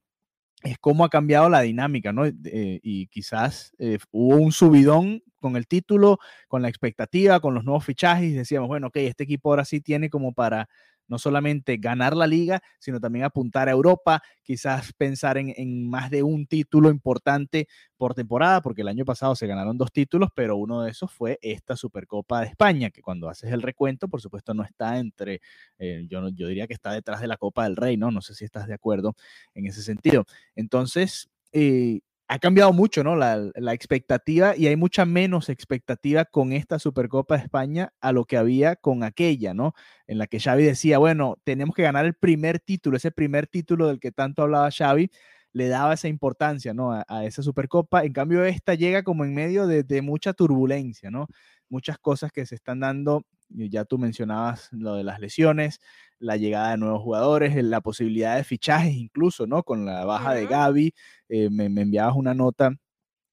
es 0.62 0.78
cómo 0.78 1.04
ha 1.04 1.10
cambiado 1.10 1.48
la 1.48 1.60
dinámica, 1.60 2.12
¿no? 2.12 2.24
Eh, 2.24 2.80
y 2.82 3.06
quizás 3.08 3.72
eh, 3.78 3.98
hubo 4.12 4.36
un 4.36 4.52
subidón 4.52 5.22
con 5.40 5.56
el 5.56 5.66
título, 5.66 6.18
con 6.48 6.62
la 6.62 6.68
expectativa, 6.68 7.40
con 7.40 7.54
los 7.54 7.64
nuevos 7.64 7.84
fichajes, 7.84 8.34
decíamos, 8.34 8.68
bueno, 8.68 8.86
ok, 8.86 8.96
este 8.96 9.24
equipo 9.24 9.50
ahora 9.50 9.64
sí 9.64 9.80
tiene 9.80 10.08
como 10.08 10.32
para 10.32 10.68
no 11.08 11.18
solamente 11.18 11.76
ganar 11.76 12.16
la 12.16 12.26
liga, 12.26 12.62
sino 12.78 13.00
también 13.00 13.24
apuntar 13.24 13.68
a 13.68 13.72
Europa, 13.72 14.22
quizás 14.42 14.92
pensar 14.92 15.38
en, 15.38 15.88
más 15.88 16.10
de 16.10 16.22
un 16.22 16.46
título 16.46 16.90
importante 16.90 17.68
por 17.96 18.14
temporada, 18.14 18.60
porque 18.60 18.82
el 18.82 18.88
año 18.88 19.04
pasado 19.04 19.34
se 19.34 19.46
ganaron 19.46 19.78
dos 19.78 19.92
títulos, 19.92 20.30
pero 20.34 20.56
uno 20.56 20.82
de 20.82 20.90
esos 20.90 21.12
fue 21.12 21.38
esta 21.42 21.76
Supercopa 21.76 22.40
de 22.40 22.48
España, 22.48 22.90
que 22.90 23.02
cuando 23.02 23.28
haces 23.28 23.52
el 23.52 23.62
recuento, 23.62 24.08
por 24.08 24.20
supuesto, 24.20 24.54
no 24.54 24.62
está 24.62 24.98
entre, 24.98 25.40
eh, 25.78 26.06
yo, 26.08 26.28
yo 26.30 26.48
diría 26.48 26.66
que 26.66 26.74
está 26.74 26.92
detrás 26.92 27.20
de 27.20 27.28
la 27.28 27.36
Copa 27.36 27.64
del 27.64 27.76
Rey, 27.76 27.96
¿no? 27.96 28.10
No 28.10 28.20
sé 28.20 28.34
si 28.34 28.44
estás 28.44 28.66
de 28.66 28.74
acuerdo 28.74 29.14
en 29.54 29.66
ese 29.66 29.82
sentido. 29.82 30.24
Entonces, 30.54 31.28
eh, 31.52 32.00
ha 32.28 32.38
cambiado 32.38 32.72
mucho, 32.72 33.04
¿no? 33.04 33.16
La, 33.16 33.50
expectativa 33.74 34.56
y 34.56 34.66
hay 34.66 34.76
mucha 34.76 35.04
menos 35.04 35.48
expectativa 35.48 36.24
con 36.24 36.52
esta 36.52 36.78
Supercopa 36.78 37.36
de 37.36 37.42
España 37.44 37.92
a 38.00 38.12
lo 38.12 38.24
que 38.24 38.36
había 38.36 38.76
con 38.76 39.02
aquella, 39.04 39.54
¿no? 39.54 39.74
En 40.06 40.18
la 40.18 40.26
que 40.26 40.40
Xavi 40.40 40.64
decía, 40.64 40.98
bueno, 40.98 41.36
tenemos 41.44 41.74
que 41.74 41.82
ganar 41.82 42.06
el 42.06 42.14
primer 42.14 42.60
título, 42.60 42.96
ese 42.96 43.10
primer 43.10 43.46
título 43.46 43.88
del 43.88 44.00
que 44.00 44.12
tanto 44.12 44.42
hablaba 44.42 44.70
Xavi, 44.70 45.10
le 45.52 45.68
daba 45.68 45.94
esa 45.94 46.08
importancia, 46.08 46.74
¿no? 46.74 46.92
A, 46.92 47.24
esa 47.24 47.42
Supercopa. 47.42 48.04
En 48.04 48.12
cambio, 48.12 48.44
esta 48.44 48.74
llega 48.74 49.02
como 49.04 49.24
en 49.24 49.34
medio 49.34 49.66
de, 49.66 49.82
de 49.84 50.02
mucha 50.02 50.32
turbulencia, 50.32 51.10
¿no? 51.10 51.28
Muchas 51.68 51.98
cosas 51.98 52.32
que 52.32 52.46
se 52.46 52.54
están 52.54 52.80
dando, 52.80 53.24
ya 53.48 53.84
tú 53.84 53.98
mencionabas 53.98 54.68
lo 54.72 54.94
de 54.94 55.04
las 55.04 55.20
lesiones, 55.20 55.80
la 56.18 56.36
llegada 56.36 56.72
de 56.72 56.78
nuevos 56.78 57.02
jugadores, 57.02 57.54
la 57.62 57.80
posibilidad 57.80 58.36
de 58.36 58.44
fichajes 58.44 58.94
incluso, 58.94 59.46
¿no? 59.46 59.62
Con 59.62 59.84
la 59.84 60.04
baja 60.04 60.34
de 60.34 60.46
Gaby, 60.46 60.94
eh, 61.28 61.50
me, 61.50 61.66
enviabas 61.66 62.16
una 62.16 62.34
nota 62.34 62.72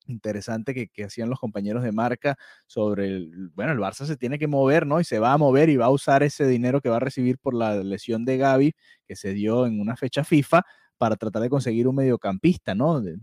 interesante 0.08 0.74
que, 0.74 0.88
que, 0.90 1.06
hacían 1.06 1.30
los 1.30 1.40
compañeros 1.40 1.84
de 1.84 1.92
marca 1.92 2.38
sobre 2.68 3.08
el, 3.08 3.50
bueno, 3.54 3.72
el 3.72 3.80
Barça 3.80 4.06
se 4.06 4.18
tiene 4.18 4.40
que 4.40 4.48
mover, 4.48 4.86
¿no? 4.86 5.00
Y 5.00 5.04
se 5.04 5.20
va 5.20 5.34
a 5.34 5.38
mover 5.38 5.70
y 5.70 5.78
va 5.78 5.86
a 5.86 5.90
usar 5.92 6.24
ese 6.24 6.48
dinero 6.48 6.82
que 6.82 6.90
va 6.90 6.98
a 6.98 7.00
recibir 7.00 7.38
por 7.38 7.54
la 7.54 7.76
lesión 7.84 8.26
de 8.26 8.38
Gaby, 8.38 8.74
que 9.08 9.16
se 9.16 9.34
dio 9.34 9.66
en 9.66 9.80
una 9.80 9.96
fecha 9.96 10.24
FIFA, 10.24 10.64
para 10.98 11.16
tratar 11.16 11.42
de 11.42 11.50
conseguir 11.50 11.88
un 11.88 11.96
mediocampista, 11.96 12.76
¿no? 12.76 13.02
De, 13.02 13.18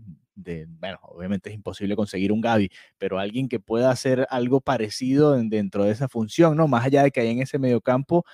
bueno, 0.79 0.99
obviamente 1.03 1.49
es 1.49 1.55
imposible 1.55 1.95
conseguir 1.95 2.31
un 2.31 2.41
Gaby, 2.41 2.69
pero 2.97 3.19
alguien 3.19 3.49
que 3.49 3.59
pueda 3.59 3.91
hacer 3.91 4.27
algo 4.29 4.61
parecido 4.61 5.33
dentro 5.37 5.85
de 5.85 5.91
esa 5.91 6.07
función, 6.07 6.57
¿no? 6.57 6.67
Más 6.67 6.85
allá 6.85 7.03
de 7.03 7.11
que 7.11 7.21
hay 7.21 7.29
en 7.29 7.41
ese 7.41 7.59
mediocampo 7.59 8.25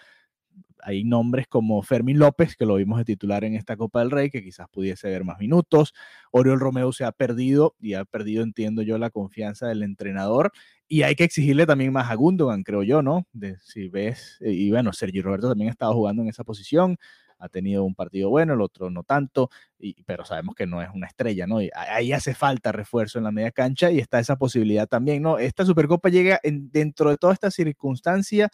hay 0.85 1.03
nombres 1.03 1.47
como 1.47 1.81
Fermín 1.81 2.19
López, 2.19 2.55
que 2.55 2.65
lo 2.65 2.75
vimos 2.75 2.99
de 2.99 3.05
titular 3.05 3.43
en 3.43 3.55
esta 3.55 3.75
Copa 3.75 4.01
del 4.01 4.11
Rey, 4.11 4.29
que 4.29 4.43
quizás 4.43 4.67
pudiese 4.69 5.09
ver 5.09 5.23
más 5.23 5.39
minutos. 5.39 5.95
Oriol 6.29 6.59
Romeo 6.59 6.91
se 6.93 7.05
ha 7.05 7.11
perdido 7.11 7.75
y 7.79 7.95
ha 7.95 8.05
perdido, 8.05 8.43
entiendo 8.43 8.83
yo, 8.83 8.99
la 8.99 9.09
confianza 9.09 9.67
del 9.67 9.81
entrenador. 9.81 10.51
Y 10.87 11.01
hay 11.01 11.15
que 11.15 11.23
exigirle 11.23 11.65
también 11.65 11.91
más 11.91 12.11
a 12.11 12.13
Gundogan, 12.13 12.61
creo 12.61 12.83
yo, 12.83 13.01
¿no? 13.01 13.25
De, 13.33 13.57
si 13.63 13.87
ves, 13.87 14.37
y 14.41 14.69
bueno, 14.69 14.93
Sergio 14.93 15.23
Roberto 15.23 15.49
también 15.49 15.69
ha 15.69 15.71
estado 15.71 15.93
jugando 15.95 16.21
en 16.21 16.29
esa 16.29 16.43
posición 16.43 16.97
ha 17.37 17.49
tenido 17.49 17.83
un 17.83 17.95
partido 17.95 18.29
bueno, 18.29 18.53
el 18.53 18.61
otro 18.61 18.89
no 18.89 19.03
tanto, 19.03 19.49
y, 19.77 20.03
pero 20.03 20.25
sabemos 20.25 20.55
que 20.55 20.65
no 20.65 20.81
es 20.81 20.89
una 20.93 21.07
estrella, 21.07 21.47
¿no? 21.47 21.61
Y 21.61 21.69
ahí 21.73 22.13
hace 22.13 22.33
falta 22.33 22.71
refuerzo 22.71 23.17
en 23.17 23.25
la 23.25 23.31
media 23.31 23.51
cancha 23.51 23.91
y 23.91 23.99
está 23.99 24.19
esa 24.19 24.37
posibilidad 24.37 24.87
también, 24.87 25.21
¿no? 25.21 25.37
Esta 25.37 25.65
Supercopa 25.65 26.09
llega 26.09 26.39
dentro 26.43 27.09
de 27.09 27.17
toda 27.17 27.33
esta 27.33 27.51
circunstancia 27.51 28.49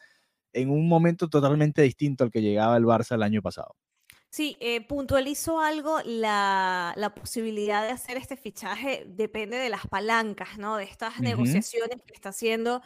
en 0.53 0.69
un 0.69 0.87
momento 0.87 1.29
totalmente 1.29 1.81
distinto 1.81 2.23
al 2.23 2.31
que 2.31 2.41
llegaba 2.41 2.77
el 2.77 2.83
Barça 2.83 3.15
el 3.15 3.23
año 3.23 3.41
pasado. 3.41 3.75
Sí, 4.29 4.55
eh, 4.61 4.79
puntualizo 4.79 5.59
algo, 5.59 5.99
la, 6.05 6.93
la, 6.95 7.13
posibilidad 7.13 7.83
de 7.83 7.89
hacer 7.89 8.15
este 8.15 8.37
fichaje 8.37 9.03
depende 9.05 9.57
de 9.57 9.67
las 9.67 9.85
palancas, 9.87 10.57
¿no? 10.57 10.77
De 10.77 10.85
estas 10.85 11.19
negociaciones 11.19 12.01
que 12.07 12.13
está 12.13 12.29
haciendo 12.29 12.81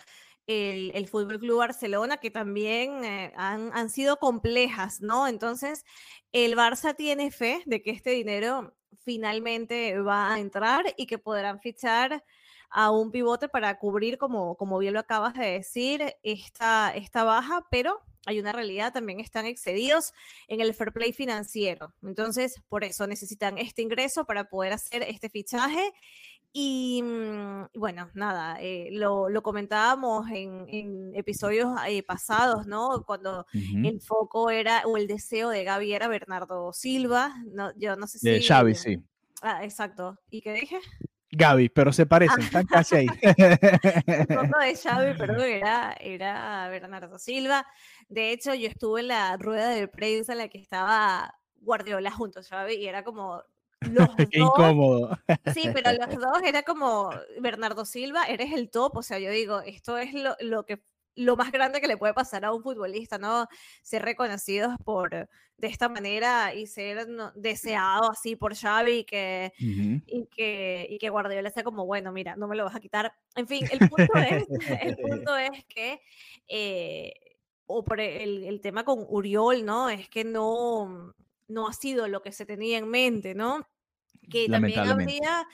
el, 0.48 0.92
el 0.94 1.08
Fútbol 1.08 1.40
Club 1.40 1.60
Barcelona, 1.60 2.18
que 2.18 2.32
también 2.32 3.04
eh, 3.04 3.34
han, 3.36 3.72
han, 3.74 3.90
sido 3.90 4.18
complejas, 4.18 5.02
¿no? 5.02 5.28
Entonces, 5.28 5.86
el 6.32 6.56
Barça 6.56 6.96
tiene 6.96 7.32
fe 7.32 7.64
de 7.66 7.82
que 7.82 7.92
este 7.92 8.12
dinero 8.12 8.76
finalmente 9.04 10.00
va 10.00 10.34
a 10.34 10.40
entrar 10.40 10.86
y 10.98 11.08
que 11.08 11.18
podrán 11.18 11.60
fichar 11.60 12.24
a 12.70 12.92
un 12.92 13.12
pivote 13.12 13.48
para 13.48 13.78
cubrir, 13.80 14.18
como, 14.18 14.56
como 14.58 14.78
bien 14.78 14.94
lo 14.94 15.00
acabas 15.00 15.34
de 15.36 15.46
decir, 15.46 16.16
esta, 16.24 16.92
esta 16.96 17.24
baja, 17.24 17.66
pero 17.72 18.02
hay 18.26 18.40
una 18.40 18.52
realidad, 18.52 18.92
también 18.92 19.20
están 19.20 19.46
excedidos 19.46 20.14
en 20.48 20.60
el 20.60 20.74
fair 20.74 20.92
play 20.92 21.14
financiero. 21.14 21.94
Entonces, 22.02 22.62
por 22.68 22.84
eso 22.84 23.06
necesitan 23.08 23.58
este 23.58 23.82
ingreso 23.84 24.26
para 24.26 24.50
poder 24.50 24.74
hacer 24.74 25.04
este 25.04 25.30
fichaje 25.30 25.94
y 26.58 27.04
mm, 27.04 27.66
bueno, 27.74 28.10
nada, 28.14 28.56
eh, 28.62 28.88
lo, 28.94 29.28
lo, 29.28 29.44
comentábamos 29.44 30.30
en, 30.32 30.66
en 30.70 31.14
episodios 31.14 31.68
eh, 31.86 32.02
pasados, 32.02 32.66
¿no? 32.66 33.04
Cuando 33.06 33.46
el 33.52 34.00
foco 34.00 34.50
era, 34.50 34.84
o 34.86 34.96
el 34.96 35.06
deseo 35.06 35.50
de 35.50 35.66
Gaby 35.66 35.92
era 35.92 36.08
Bernardo 36.08 36.72
Silva, 36.72 37.36
no, 37.52 37.74
yo 37.76 37.98
no 37.98 38.08
sé 38.08 38.20
si... 38.20 38.30
De 38.30 38.42
Xavi, 38.42 38.74
sí. 38.74 39.04
Ah, 39.42 39.66
exacto. 39.66 40.18
¿Y 40.30 40.40
qué 40.40 40.54
dije? 40.54 40.80
Gaby, 41.32 41.68
pero 41.68 41.92
se 41.92 42.06
parecen, 42.06 42.40
están 42.40 42.66
casi 42.68 42.96
ahí. 42.96 43.08
el 43.22 44.28
foco 44.28 44.60
de 44.60 44.76
Xavi, 44.82 45.14
perdón, 45.18 45.42
era, 45.42 45.94
era 46.00 46.70
Bernardo 46.70 47.20
Silva. 47.20 47.68
De 48.08 48.32
hecho, 48.32 48.54
yo 48.54 48.70
estuve 48.70 49.02
en 49.02 49.10
la 49.10 49.36
rueda 49.36 49.72
de 49.72 49.90
prensa 49.90 50.32
en 50.32 50.38
la 50.38 50.48
que 50.48 50.60
estaba 50.60 51.36
Guardiola 51.56 52.12
junto 52.12 52.40
a 52.40 52.44
Xavi 52.44 52.76
y 52.76 52.88
era 52.88 53.04
como 53.04 53.44
Qué 54.32 54.40
incómodo. 54.40 55.18
Sí, 55.54 55.70
pero 55.74 55.92
los 55.94 56.16
dos 56.20 56.42
era 56.44 56.64
como 56.64 57.12
Bernardo 57.40 57.86
Silva, 57.86 58.26
eres 58.26 58.54
el 58.54 58.70
top. 58.70 58.98
O 58.98 59.04
sea, 59.04 59.20
yo 59.20 59.32
digo, 59.32 59.62
esto 59.62 59.98
es 59.98 60.14
lo, 60.14 60.36
lo 60.40 60.66
que 60.66 60.82
lo 61.16 61.38
más 61.38 61.52
grande 61.52 61.82
que 61.82 61.88
le 61.88 61.98
puede 61.98 62.14
pasar 62.14 62.46
a 62.46 62.54
un 62.54 62.62
futbolista, 62.62 63.18
¿no? 63.18 63.48
Ser 63.82 64.04
reconocidos 64.04 64.76
por 64.84 65.30
de 65.58 65.68
esta 65.68 65.88
manera 65.88 66.54
y 66.54 66.68
ser 66.68 67.08
deseado 67.36 68.12
así 68.12 68.36
por 68.36 68.56
Xavi 68.56 69.00
y 69.00 69.04
que, 69.06 69.54
y 69.58 70.26
que, 70.28 70.88
y 70.90 70.98
que 70.98 71.10
Guardiola 71.10 71.50
sea 71.50 71.64
como, 71.64 71.86
bueno, 71.86 72.12
mira, 72.12 72.36
no 72.36 72.48
me 72.48 72.58
lo 72.58 72.66
vas 72.66 72.76
a 72.76 72.82
quitar. 72.82 73.14
En 73.36 73.48
fin, 73.48 73.66
el 73.72 73.90
punto 73.90 74.14
es, 74.18 74.46
el 74.82 74.98
punto 74.98 75.38
es 75.38 75.66
que, 75.66 76.02
eh, 76.48 77.14
o 77.68 77.84
por 77.84 78.02
el, 78.02 78.44
el, 78.44 78.62
tema 78.62 78.84
con 78.84 79.06
Uriol, 79.08 79.66
¿no? 79.66 79.90
Es 79.90 80.10
que 80.10 80.26
no, 80.26 81.16
no 81.48 81.68
ha 81.68 81.74
sido 81.74 82.08
lo 82.08 82.22
que 82.22 82.34
se 82.34 82.46
tenía 82.46 82.78
en 82.78 82.90
mente, 82.90 83.34
¿no? 83.34 83.66
Que 84.26 84.48
también 84.48 84.80
habría, 84.80 85.48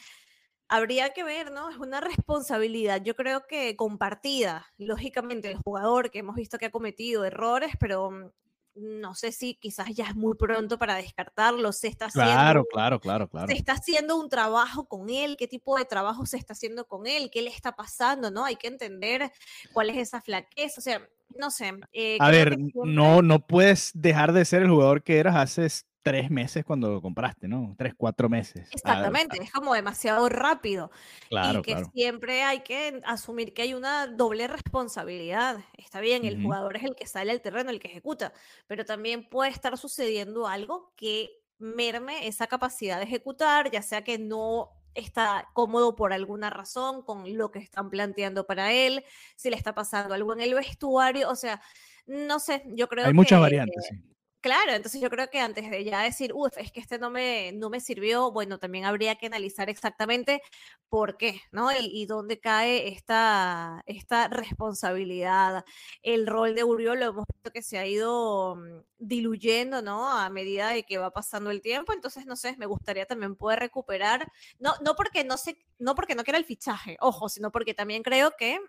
habría 0.67 1.09
que 1.11 1.23
ver, 1.23 1.51
¿no? 1.51 1.69
Es 1.69 1.77
una 1.77 2.01
responsabilidad, 2.01 3.01
yo 3.03 3.15
creo 3.15 3.45
que 3.47 3.75
compartida, 3.75 4.67
lógicamente, 4.77 5.49
el 5.49 5.57
jugador 5.57 6.11
que 6.11 6.19
hemos 6.19 6.35
visto 6.35 6.57
que 6.57 6.67
ha 6.67 6.71
cometido 6.71 7.25
errores, 7.25 7.73
pero 7.79 8.11
mm, 8.11 8.29
no 8.75 9.13
sé 9.15 9.31
si 9.31 9.55
quizás 9.55 9.89
ya 9.93 10.05
es 10.05 10.15
muy 10.15 10.35
pronto 10.35 10.77
para 10.77 10.95
descartarlo, 10.95 11.73
se 11.73 11.87
está 11.87 12.05
haciendo... 12.05 12.31
Claro, 12.31 12.65
claro, 12.71 12.99
claro, 12.99 13.27
claro. 13.27 13.47
Se 13.47 13.53
está 13.53 13.73
haciendo 13.73 14.15
un 14.15 14.29
trabajo 14.29 14.87
con 14.87 15.09
él, 15.09 15.35
qué 15.37 15.47
tipo 15.47 15.77
de 15.77 15.85
trabajo 15.85 16.25
se 16.25 16.37
está 16.37 16.53
haciendo 16.53 16.85
con 16.85 17.05
él, 17.05 17.29
qué 17.31 17.41
le 17.41 17.49
está 17.49 17.75
pasando, 17.75 18.31
¿no? 18.31 18.45
Hay 18.45 18.55
que 18.55 18.67
entender 18.67 19.31
cuál 19.73 19.89
es 19.89 19.97
esa 19.97 20.21
flaqueza, 20.21 20.79
o 20.79 20.81
sea, 20.81 21.01
no 21.37 21.51
sé. 21.51 21.73
Eh, 21.91 22.17
a 22.19 22.29
ver, 22.29 22.57
no, 22.73 23.21
no 23.21 23.45
puedes 23.45 23.91
dejar 23.93 24.31
de 24.31 24.45
ser 24.45 24.61
el 24.61 24.69
jugador 24.69 25.03
que 25.03 25.17
eras 25.17 25.35
hace 25.35 25.65
tres 26.01 26.31
meses 26.31 26.65
cuando 26.65 26.91
lo 26.91 27.01
compraste, 27.01 27.47
¿no? 27.47 27.75
Tres, 27.77 27.93
cuatro 27.95 28.29
meses. 28.29 28.67
Exactamente, 28.71 29.41
es 29.41 29.51
como 29.51 29.73
demasiado 29.73 30.27
rápido. 30.29 30.91
Claro, 31.29 31.59
y 31.59 31.61
que 31.61 31.85
siempre 31.93 32.43
hay 32.43 32.61
que 32.61 33.01
asumir 33.05 33.53
que 33.53 33.61
hay 33.63 33.73
una 33.73 34.07
doble 34.07 34.47
responsabilidad. 34.47 35.59
Está 35.77 35.99
bien, 35.99 36.25
el 36.25 36.41
jugador 36.41 36.77
es 36.77 36.83
el 36.83 36.95
que 36.95 37.05
sale 37.05 37.31
al 37.31 37.41
terreno, 37.41 37.69
el 37.69 37.79
que 37.79 37.87
ejecuta, 37.87 38.33
pero 38.67 38.85
también 38.85 39.27
puede 39.27 39.51
estar 39.51 39.77
sucediendo 39.77 40.47
algo 40.47 40.93
que 40.95 41.29
merme 41.59 42.27
esa 42.27 42.47
capacidad 42.47 42.97
de 42.97 43.03
ejecutar, 43.03 43.69
ya 43.69 43.81
sea 43.81 44.03
que 44.03 44.17
no 44.17 44.71
está 44.95 45.49
cómodo 45.53 45.95
por 45.95 46.11
alguna 46.11 46.49
razón 46.49 47.03
con 47.03 47.37
lo 47.37 47.51
que 47.51 47.59
están 47.59 47.89
planteando 47.89 48.45
para 48.45 48.73
él, 48.73 49.05
si 49.35 49.49
le 49.49 49.55
está 49.55 49.73
pasando 49.73 50.13
algo 50.13 50.33
en 50.33 50.41
el 50.41 50.53
vestuario, 50.55 51.29
o 51.29 51.35
sea, 51.35 51.61
no 52.07 52.39
sé, 52.39 52.63
yo 52.75 52.89
creo 52.89 53.03
que... 53.03 53.09
Hay 53.09 53.13
muchas 53.13 53.39
variantes, 53.39 53.85
sí 53.87 54.11
Claro, 54.41 54.71
entonces 54.73 54.99
yo 54.99 55.11
creo 55.11 55.29
que 55.29 55.39
antes 55.39 55.69
de 55.69 55.83
ya 55.83 56.01
decir, 56.01 56.31
uff, 56.33 56.57
es 56.57 56.71
que 56.71 56.79
este 56.79 56.97
no 56.97 57.11
me, 57.11 57.51
no 57.51 57.69
me 57.69 57.79
sirvió, 57.79 58.31
bueno, 58.31 58.57
también 58.57 58.85
habría 58.85 59.15
que 59.15 59.27
analizar 59.27 59.69
exactamente 59.69 60.41
por 60.89 61.15
qué, 61.15 61.41
¿no? 61.51 61.69
Y, 61.79 62.07
dónde 62.07 62.39
cae 62.39 62.87
esta, 62.87 63.83
esta 63.85 64.27
responsabilidad. 64.29 65.63
El 66.01 66.25
rol 66.25 66.55
de 66.55 66.63
Uriol 66.63 66.99
lo 66.99 67.05
hemos 67.05 67.25
visto 67.31 67.51
que 67.51 67.61
se 67.61 67.77
ha 67.77 67.85
ido 67.85 68.55
mm, 68.55 68.81
diluyendo, 68.97 69.83
¿no? 69.83 70.09
A 70.09 70.27
medida 70.31 70.69
de 70.69 70.83
que 70.83 70.97
va 70.97 71.11
pasando 71.11 71.51
el 71.51 71.61
tiempo, 71.61 71.93
entonces, 71.93 72.25
no 72.25 72.35
sé, 72.35 72.55
me 72.57 72.65
gustaría 72.65 73.05
también 73.05 73.35
poder 73.35 73.59
recuperar, 73.59 74.31
no, 74.57 74.73
no 74.83 74.95
porque 74.95 75.23
no 75.23 75.37
sé, 75.37 75.55
no 75.77 75.93
porque 75.93 76.15
no 76.15 76.23
quiera 76.23 76.39
el 76.39 76.45
fichaje, 76.45 76.97
ojo, 76.99 77.29
sino 77.29 77.51
porque 77.51 77.75
también 77.75 78.01
creo 78.01 78.31
que 78.37 78.59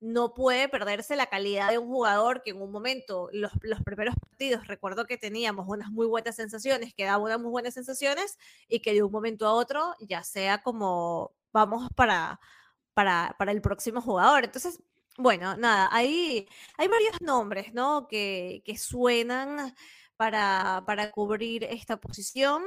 no 0.00 0.34
puede 0.34 0.68
perderse 0.68 1.16
la 1.16 1.26
calidad 1.26 1.70
de 1.70 1.78
un 1.78 1.88
jugador 1.88 2.42
que 2.42 2.50
en 2.50 2.60
un 2.60 2.70
momento, 2.70 3.28
los, 3.32 3.52
los, 3.62 3.82
primeros 3.82 4.14
partidos, 4.16 4.66
recuerdo 4.66 5.06
que 5.06 5.16
teníamos 5.16 5.66
unas 5.68 5.90
muy 5.90 6.06
buenas 6.06 6.36
sensaciones, 6.36 6.94
que 6.94 7.04
daba 7.04 7.22
unas 7.22 7.40
muy 7.40 7.50
buenas 7.50 7.74
sensaciones 7.74 8.38
y 8.68 8.80
que 8.80 8.92
de 8.92 9.02
un 9.02 9.12
momento 9.12 9.46
a 9.46 9.52
otro 9.52 9.94
ya 10.00 10.22
sea 10.22 10.62
como 10.62 11.32
vamos 11.52 11.88
para, 11.94 12.38
para, 12.94 13.34
para 13.38 13.52
el 13.52 13.62
próximo 13.62 14.02
jugador. 14.02 14.44
Entonces, 14.44 14.82
bueno, 15.18 15.56
nada, 15.56 15.88
hay, 15.92 16.46
hay 16.76 16.88
varios 16.88 17.20
nombres, 17.22 17.72
¿no? 17.72 18.06
Que, 18.08 18.62
que 18.64 18.76
suenan 18.76 19.74
para, 20.16 20.82
para 20.86 21.10
cubrir 21.10 21.64
esta 21.64 21.96
posición. 21.98 22.62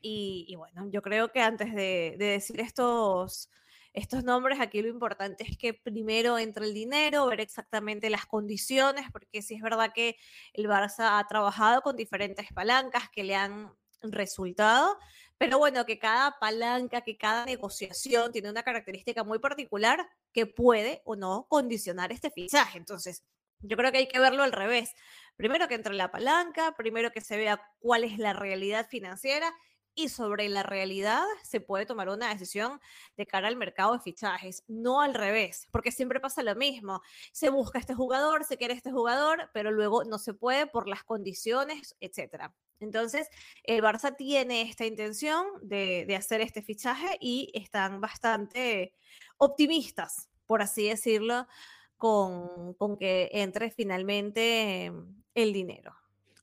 Y, 0.00 0.46
y, 0.48 0.54
bueno, 0.54 0.88
yo 0.90 1.02
creo 1.02 1.32
que 1.32 1.40
antes 1.40 1.74
de, 1.74 2.14
de 2.18 2.26
decir 2.26 2.60
estos 2.60 3.50
estos 3.98 4.24
nombres, 4.24 4.60
aquí 4.60 4.80
lo 4.80 4.88
importante 4.88 5.44
es 5.44 5.56
que 5.56 5.74
primero 5.74 6.38
entre 6.38 6.64
el 6.66 6.74
dinero, 6.74 7.26
ver 7.26 7.40
exactamente 7.40 8.10
las 8.10 8.26
condiciones, 8.26 9.10
porque 9.12 9.42
si 9.42 9.54
es 9.54 9.62
verdad 9.62 9.92
que 9.94 10.16
el 10.52 10.66
Barça 10.66 11.18
ha 11.18 11.26
trabajado 11.28 11.82
con 11.82 11.96
diferentes 11.96 12.52
palancas 12.52 13.10
que 13.10 13.24
le 13.24 13.34
han 13.34 13.72
resultado, 14.02 14.98
pero 15.36 15.58
bueno, 15.58 15.84
que 15.86 15.98
cada 15.98 16.38
palanca, 16.38 17.02
que 17.02 17.16
cada 17.16 17.44
negociación 17.44 18.32
tiene 18.32 18.50
una 18.50 18.62
característica 18.62 19.24
muy 19.24 19.38
particular 19.38 20.08
que 20.32 20.46
puede 20.46 21.02
o 21.04 21.16
no 21.16 21.46
condicionar 21.48 22.12
este 22.12 22.30
fichaje. 22.30 22.78
Entonces, 22.78 23.22
yo 23.60 23.76
creo 23.76 23.92
que 23.92 23.98
hay 23.98 24.08
que 24.08 24.18
verlo 24.18 24.42
al 24.42 24.52
revés. 24.52 24.92
Primero 25.36 25.68
que 25.68 25.74
entre 25.74 25.94
la 25.94 26.10
palanca, 26.10 26.74
primero 26.76 27.10
que 27.12 27.20
se 27.20 27.36
vea 27.36 27.62
cuál 27.78 28.04
es 28.04 28.18
la 28.18 28.32
realidad 28.32 28.88
financiera 28.88 29.52
y 29.98 30.08
sobre 30.08 30.48
la 30.48 30.62
realidad 30.62 31.24
se 31.42 31.60
puede 31.60 31.84
tomar 31.84 32.08
una 32.08 32.28
decisión 32.28 32.80
de 33.16 33.26
cara 33.26 33.48
al 33.48 33.56
mercado 33.56 33.94
de 33.94 33.98
fichajes, 33.98 34.62
no 34.68 35.00
al 35.00 35.12
revés, 35.12 35.66
porque 35.72 35.90
siempre 35.90 36.20
pasa 36.20 36.44
lo 36.44 36.54
mismo. 36.54 37.02
Se 37.32 37.50
busca 37.50 37.80
este 37.80 37.94
jugador, 37.94 38.44
se 38.44 38.56
quiere 38.56 38.74
este 38.74 38.92
jugador, 38.92 39.50
pero 39.52 39.72
luego 39.72 40.04
no 40.04 40.18
se 40.18 40.34
puede 40.34 40.68
por 40.68 40.86
las 40.86 41.02
condiciones, 41.02 41.96
etc. 41.98 42.44
Entonces, 42.78 43.28
el 43.64 43.82
Barça 43.82 44.14
tiene 44.16 44.62
esta 44.62 44.86
intención 44.86 45.44
de, 45.62 46.04
de 46.06 46.14
hacer 46.14 46.42
este 46.42 46.62
fichaje 46.62 47.18
y 47.20 47.50
están 47.52 48.00
bastante 48.00 48.94
optimistas, 49.36 50.28
por 50.46 50.62
así 50.62 50.88
decirlo, 50.88 51.48
con, 51.96 52.74
con 52.74 52.96
que 52.96 53.30
entre 53.32 53.72
finalmente 53.72 54.92
el 55.34 55.52
dinero. 55.52 55.92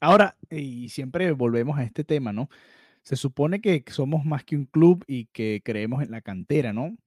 Ahora, 0.02 0.36
y 0.50 0.90
siempre 0.90 1.32
volvemos 1.32 1.80
a 1.80 1.84
este 1.84 2.04
tema, 2.04 2.34
¿no? 2.34 2.50
Se 3.06 3.16
supone 3.16 3.62
que 3.62 3.84
somos 3.88 4.26
más 4.26 4.44
que 4.44 4.56
un 4.56 4.66
club 4.66 5.04
y 5.08 5.28
que 5.28 5.62
creemos 5.64 6.02
en 6.04 6.12
la 6.12 6.22
cantera, 6.22 6.74
¿no? 6.74 6.98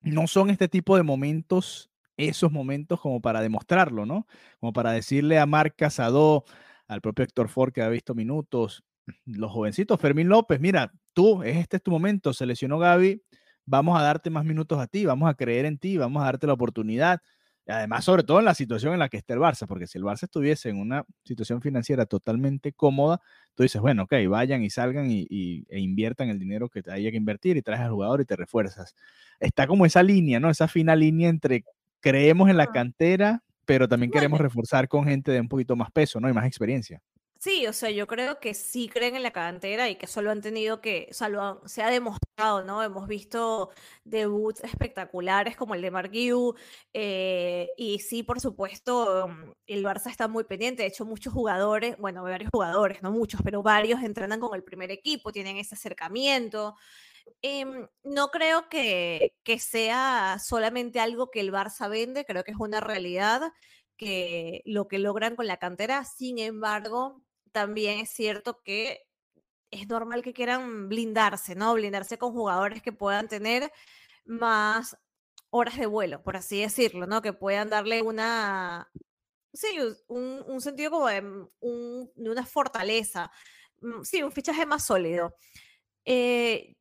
No 0.00 0.26
son 0.26 0.50
este 0.50 0.68
tipo 0.68 0.96
de 0.96 1.02
momentos, 1.02 1.90
esos 2.16 2.50
momentos 2.50 3.00
como 3.00 3.20
para 3.20 3.42
demostrarlo, 3.42 4.06
¿no? 4.06 4.26
Como 4.58 4.72
para 4.72 4.92
decirle 4.92 5.38
a 5.38 5.46
Marc 5.46 5.76
Casado, 5.76 6.44
al 6.88 7.02
propio 7.02 7.24
Héctor 7.24 7.48
Ford 7.48 7.72
que 7.72 7.82
ha 7.82 7.88
visto 7.90 8.14
minutos, 8.14 8.84
los 9.26 9.52
jovencitos, 9.52 10.00
Fermín 10.00 10.28
López, 10.28 10.60
mira, 10.60 10.92
tú, 11.12 11.42
este 11.42 11.76
es 11.76 11.82
tu 11.82 11.90
momento, 11.90 12.32
se 12.32 12.46
lesionó 12.46 12.78
Gaby, 12.78 13.22
vamos 13.66 13.98
a 14.00 14.02
darte 14.02 14.30
más 14.30 14.46
minutos 14.46 14.78
a 14.78 14.86
ti, 14.86 15.04
vamos 15.04 15.28
a 15.28 15.34
creer 15.34 15.66
en 15.66 15.78
ti, 15.78 15.98
vamos 15.98 16.22
a 16.22 16.26
darte 16.26 16.46
la 16.46 16.54
oportunidad. 16.54 17.20
Además, 17.68 18.04
sobre 18.04 18.22
todo 18.22 18.38
en 18.38 18.46
la 18.46 18.54
situación 18.54 18.94
en 18.94 18.98
la 18.98 19.10
que 19.10 19.18
está 19.18 19.34
el 19.34 19.40
Barça, 19.40 19.66
porque 19.66 19.86
si 19.86 19.98
el 19.98 20.04
Barça 20.04 20.24
estuviese 20.24 20.70
en 20.70 20.78
una 20.78 21.04
situación 21.24 21.60
financiera 21.60 22.06
totalmente 22.06 22.72
cómoda, 22.72 23.20
tú 23.54 23.62
dices, 23.62 23.80
bueno, 23.80 24.04
ok, 24.04 24.14
vayan 24.26 24.64
y 24.64 24.70
salgan 24.70 25.10
y, 25.10 25.66
e 25.68 25.78
inviertan 25.78 26.30
el 26.30 26.38
dinero 26.38 26.70
que 26.70 26.82
haya 26.90 27.10
que 27.10 27.16
invertir 27.18 27.58
y 27.58 27.62
traes 27.62 27.82
al 27.82 27.90
jugador 27.90 28.22
y 28.22 28.24
te 28.24 28.36
refuerzas. 28.36 28.94
Está 29.38 29.66
como 29.66 29.84
esa 29.84 30.02
línea, 30.02 30.40
¿no? 30.40 30.48
Esa 30.48 30.66
fina 30.66 30.96
línea 30.96 31.28
entre 31.28 31.64
creemos 32.00 32.48
en 32.48 32.56
la 32.56 32.68
cantera, 32.68 33.42
pero 33.66 33.86
también 33.86 34.10
queremos 34.10 34.40
reforzar 34.40 34.88
con 34.88 35.04
gente 35.04 35.30
de 35.30 35.40
un 35.40 35.48
poquito 35.48 35.76
más 35.76 35.90
peso, 35.90 36.20
¿no? 36.20 36.30
Y 36.30 36.32
más 36.32 36.46
experiencia. 36.46 37.02
Sí, 37.40 37.68
o 37.68 37.72
sea, 37.72 37.90
yo 37.92 38.08
creo 38.08 38.40
que 38.40 38.52
sí 38.52 38.88
creen 38.88 39.14
en 39.14 39.22
la 39.22 39.30
cantera 39.30 39.88
y 39.88 39.94
que 39.94 40.08
solo 40.08 40.32
han 40.32 40.40
tenido 40.42 40.80
que, 40.80 41.06
o 41.10 41.14
sea, 41.14 41.28
se 41.66 41.82
ha 41.82 41.88
demostrado, 41.90 42.64
¿no? 42.64 42.82
Hemos 42.82 43.06
visto 43.06 43.70
debuts 44.02 44.64
espectaculares 44.64 45.56
como 45.56 45.74
el 45.76 45.82
de 45.82 45.90
Mark 45.92 46.10
eh, 46.92 47.68
y 47.76 48.00
sí, 48.00 48.24
por 48.24 48.40
supuesto, 48.40 49.28
mm, 49.28 49.52
el 49.68 49.84
Barça 49.84 50.10
está 50.10 50.26
muy 50.26 50.42
pendiente. 50.44 50.82
De 50.82 50.88
hecho, 50.88 51.04
muchos 51.04 51.32
jugadores, 51.32 51.96
bueno, 51.98 52.24
varios 52.24 52.50
jugadores, 52.52 53.02
no 53.02 53.12
muchos, 53.12 53.40
pero 53.44 53.62
varios 53.62 54.02
entrenan 54.02 54.40
con 54.40 54.52
el 54.56 54.64
primer 54.64 54.90
equipo, 54.90 55.30
tienen 55.30 55.58
ese 55.58 55.76
acercamiento. 55.76 56.74
Em, 57.42 57.86
no 58.04 58.28
creo 58.28 58.68
que, 58.68 59.34
que 59.44 59.58
sea 59.58 60.38
solamente 60.44 61.00
algo 61.00 61.30
que 61.30 61.40
el 61.40 61.52
Barça 61.52 61.88
vende, 61.88 62.24
creo 62.24 62.42
que 62.44 62.50
es 62.52 62.56
una 62.58 62.80
realidad 62.80 63.42
que 63.96 64.62
lo 64.64 64.88
que 64.88 64.98
logran 64.98 65.36
con 65.36 65.46
la 65.46 65.56
cantera. 65.58 66.04
Sin 66.04 66.38
embargo, 66.38 67.22
también 67.52 68.00
es 68.00 68.10
cierto 68.10 68.60
que 68.62 69.08
es 69.70 69.88
normal 69.88 70.22
que 70.22 70.32
quieran 70.32 70.88
blindarse, 70.88 71.54
¿no? 71.54 71.74
Blindarse 71.74 72.18
con 72.18 72.32
jugadores 72.32 72.82
que 72.82 72.92
puedan 72.92 73.28
tener 73.28 73.70
más 74.24 74.96
horas 75.50 75.78
de 75.78 75.86
vuelo, 75.86 76.22
por 76.22 76.36
así 76.36 76.60
decirlo, 76.60 77.06
¿no? 77.06 77.22
Que 77.22 77.32
puedan 77.32 77.70
darle 77.70 78.02
una, 78.02 78.90
sí, 79.52 79.78
un, 80.08 80.60
sentido 80.60 80.90
como 80.90 81.08
de, 81.08 81.20
un, 81.60 82.10
una 82.16 82.46
fortaleza, 82.46 83.30
mm, 83.80 84.02
sí, 84.02 84.22
un 84.22 84.32
fichaje 84.32 84.66
más 84.66 84.84
sólido. 84.86 85.36
Eh, 86.04 86.76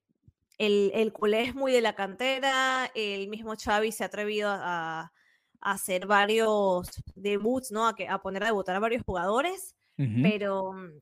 el, 0.58 0.92
el 0.94 1.14
culé 1.14 1.44
es 1.44 1.56
muy 1.56 1.72
de 1.72 1.82
la 1.82 1.96
cantera, 1.96 2.92
el 2.96 3.28
mismo 3.30 3.56
Xavi 3.56 3.92
se 3.92 4.04
ha 4.04 4.08
atrevido 4.08 4.50
a, 4.52 5.12
hacer 5.60 6.06
varios 6.08 6.90
debuts, 7.16 7.72
¿no? 7.72 7.88
A, 7.88 7.96
que, 7.96 8.08
a 8.08 8.20
poner 8.20 8.44
a 8.44 8.48
debutar 8.48 8.76
a 8.76 8.80
varios 8.80 9.04
jugadores 9.04 9.77
pero 9.98 10.74
mm, 10.74 11.00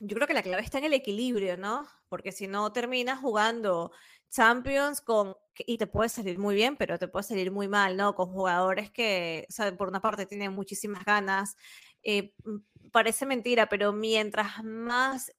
yo 0.00 0.14
creo 0.14 0.26
que 0.26 0.34
la 0.34 0.42
clave 0.42 0.62
está 0.62 0.78
en 0.78 0.84
el 0.84 0.94
equilibrio, 0.94 1.56
¿no? 1.56 1.86
Porque 2.08 2.32
si 2.32 2.46
no 2.46 2.72
terminas 2.72 3.18
jugando 3.18 3.92
Champions 4.30 5.00
con, 5.00 5.34
y 5.58 5.76
te 5.76 5.86
puede 5.86 6.08
salir 6.08 6.38
muy 6.38 6.54
bien, 6.54 6.76
pero 6.76 6.98
te 6.98 7.08
puede 7.08 7.24
salir 7.24 7.50
muy 7.50 7.68
mal, 7.68 7.96
¿no? 7.96 8.14
Con 8.14 8.30
jugadores 8.30 8.90
que, 8.90 9.46
o 9.48 9.52
sea, 9.52 9.76
por 9.76 9.88
una 9.88 10.00
parte 10.00 10.26
tienen 10.26 10.52
muchísimas 10.52 11.04
ganas. 11.04 11.56
Eh, 12.02 12.34
mm, 12.44 12.90
parece 12.92 13.26
mentira, 13.26 13.68
pero 13.68 13.92
mientras 13.92 14.62
más 14.64 15.32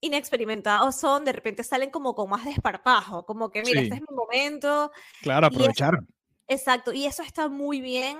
inexperimentados 0.00 0.96
son, 0.96 1.24
de 1.24 1.32
repente 1.32 1.64
salen 1.64 1.90
como 1.90 2.14
con 2.14 2.30
más 2.30 2.44
desparpajo, 2.44 3.24
como 3.26 3.50
que, 3.50 3.62
mira, 3.62 3.80
este 3.80 3.96
es 3.96 4.00
mi 4.00 4.14
momento. 4.14 4.92
Claro, 5.22 5.48
aprovechar. 5.48 6.00
exacto, 6.46 6.92
y 6.92 7.06
eso 7.06 7.22
está 7.22 7.48
muy 7.48 7.80
bien, 7.80 8.18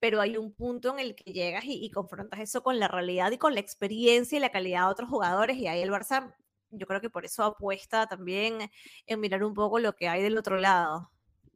pero 0.00 0.20
hay 0.20 0.36
un 0.36 0.52
punto 0.52 0.92
en 0.92 0.98
el 0.98 1.14
que 1.14 1.32
llegas 1.32 1.64
y, 1.66 1.90
confrontas 1.90 2.40
eso 2.40 2.62
con 2.62 2.78
la 2.78 2.88
realidad 2.88 3.30
y 3.32 3.38
con 3.38 3.54
la 3.54 3.60
experiencia 3.60 4.36
y 4.38 4.40
la 4.40 4.50
calidad 4.50 4.86
de 4.86 4.92
otros 4.92 5.10
jugadores 5.10 5.56
y 5.58 5.68
ahí 5.68 5.82
el 5.82 5.90
Barça, 5.90 6.34
yo 6.70 6.86
creo 6.86 7.00
que 7.00 7.10
por 7.10 7.24
eso 7.24 7.44
apuesta 7.44 8.06
también 8.06 8.70
en 9.06 9.20
mirar 9.20 9.44
un 9.44 9.54
poco 9.54 9.78
lo 9.78 9.94
que 9.94 10.08
hay 10.08 10.22
del 10.22 10.38
otro 10.38 10.58
lado. 10.58 11.10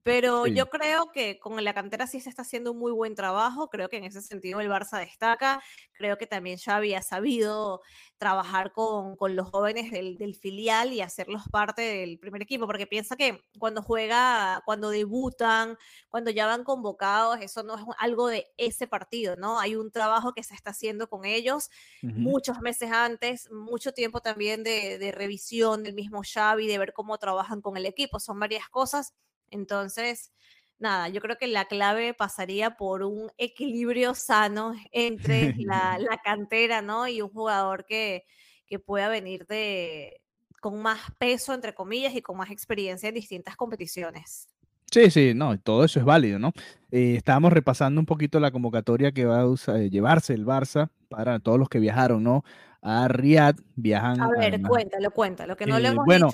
Pero 0.05 0.47
yo 0.47 0.69
creo 0.69 1.11
que 1.13 1.39
con 1.39 1.65
la 1.65 1.73
cantera 1.73 2.07
sí 2.07 2.21
se 2.21 2.29
está 2.29 2.43
haciendo 2.43 2.73
un 2.73 2.79
muy 2.79 2.93
buen 2.93 3.15
trabajo. 3.15 3.71
Creo 3.71 3.89
que 3.89 3.97
en 3.97 4.05
ese 4.05 4.21
sentido 4.21 4.61
el 4.61 4.69
Barça 4.69 4.99
destaca. 5.01 5.63
Creo 5.95 6.19
que 6.19 6.27
también 6.27 6.59
Xavi 6.59 6.95
ha 6.95 7.01
sabido 7.01 7.81
trabajar 8.19 8.73
con, 8.73 9.17
con 9.17 9.35
los 9.35 9.49
jóvenes 9.49 9.91
del, 9.91 10.19
del, 10.19 10.35
filial 10.35 10.93
y 10.93 11.01
hacerlos 11.01 11.45
parte 11.51 11.81
del 11.81 12.19
primer 12.19 12.43
equipo, 12.43 12.67
porque 12.67 12.87
piensa 12.87 13.17
que 13.17 13.41
cuando 13.59 13.83
juega, 13.83 14.63
cuando 14.67 14.91
debutan, 14.91 15.79
cuando 16.11 16.31
ya 16.31 16.47
van 16.47 16.65
convocados, 16.65 17.41
eso 17.41 17.63
no 17.63 17.77
es 17.77 17.85
algo 17.99 18.29
de 18.29 18.47
ese 18.59 18.87
partido, 18.87 19.37
¿no? 19.37 19.59
Hay 19.59 19.75
un 19.75 19.91
trabajo 19.91 20.35
que 20.35 20.43
se 20.43 20.55
está 20.55 20.71
haciendo 20.71 21.09
con 21.09 21.25
ellos 21.25 21.71
muchos 22.03 22.61
meses 22.61 22.91
antes, 22.93 23.51
mucho 23.51 23.93
tiempo 23.93 24.21
también 24.21 24.65
de, 24.65 24.99
de 24.99 25.13
revisión 25.13 25.83
del 25.83 25.95
mismo 25.95 26.21
Xavi, 26.23 26.67
de 26.67 26.79
ver 26.79 26.93
cómo 26.93 27.17
trabajan 27.17 27.63
con 27.63 27.79
el 27.79 27.87
equipo. 27.87 28.21
Son 28.21 28.39
varias 28.39 28.69
cosas 28.69 29.15
entonces, 29.51 30.33
nada, 30.79 31.09
yo 31.09 31.21
creo 31.21 31.37
que 31.37 31.47
la 31.47 31.67
clave 31.67 32.15
pasaría 32.15 32.77
por 32.77 33.03
un 33.03 33.31
equilibrio 33.39 34.15
sano 34.15 34.75
entre 34.93 35.55
la, 35.59 36.21
cantera, 36.25 36.83
¿no? 36.83 37.09
Y 37.09 37.23
un 37.23 37.31
jugador 37.31 37.85
que, 37.87 38.25
que 38.67 38.79
pueda 38.79 39.09
venir 39.09 39.47
de, 39.47 40.21
con 40.61 40.81
más 40.81 41.01
peso, 41.19 41.53
entre 41.55 41.75
comillas, 41.75 42.15
y 42.15 42.23
con 42.23 42.37
más 42.37 42.51
experiencia 42.51 43.09
en 43.09 43.15
distintas 43.15 43.57
competiciones. 43.57 44.49
Sí, 44.91 45.11
sí, 45.11 45.33
no, 45.35 45.59
todo 45.59 45.85
eso 45.85 45.99
es 45.99 46.05
válido, 46.05 46.39
¿no? 46.39 46.53
Eh, 46.93 47.17
estábamos 47.17 47.53
repasando 47.53 48.01
un 48.01 48.07
poquito 48.07 48.39
la 48.39 48.53
convocatoria 48.53 49.11
que 49.11 49.25
va 49.25 49.41
a 49.43 49.79
eh, 49.79 49.91
llevarse 49.91 50.35
el 50.35 50.47
Barça 50.47 50.91
para 51.09 51.41
todos 51.41 51.59
los 51.59 51.69
que 51.69 51.81
viajaron, 51.81 52.23
¿no? 52.23 52.45
A 52.87 53.09
Riyadh, 53.09 53.57
viajan. 53.77 54.21
A 54.21 54.29
ver, 54.29 54.61
cuéntalo, 54.61 55.11
cuéntalo, 55.11 55.57
que 55.57 55.65
no 55.65 55.81
lo 55.81 55.89
eh, 55.89 55.91
hemos 55.91 56.05
bueno, 56.05 56.31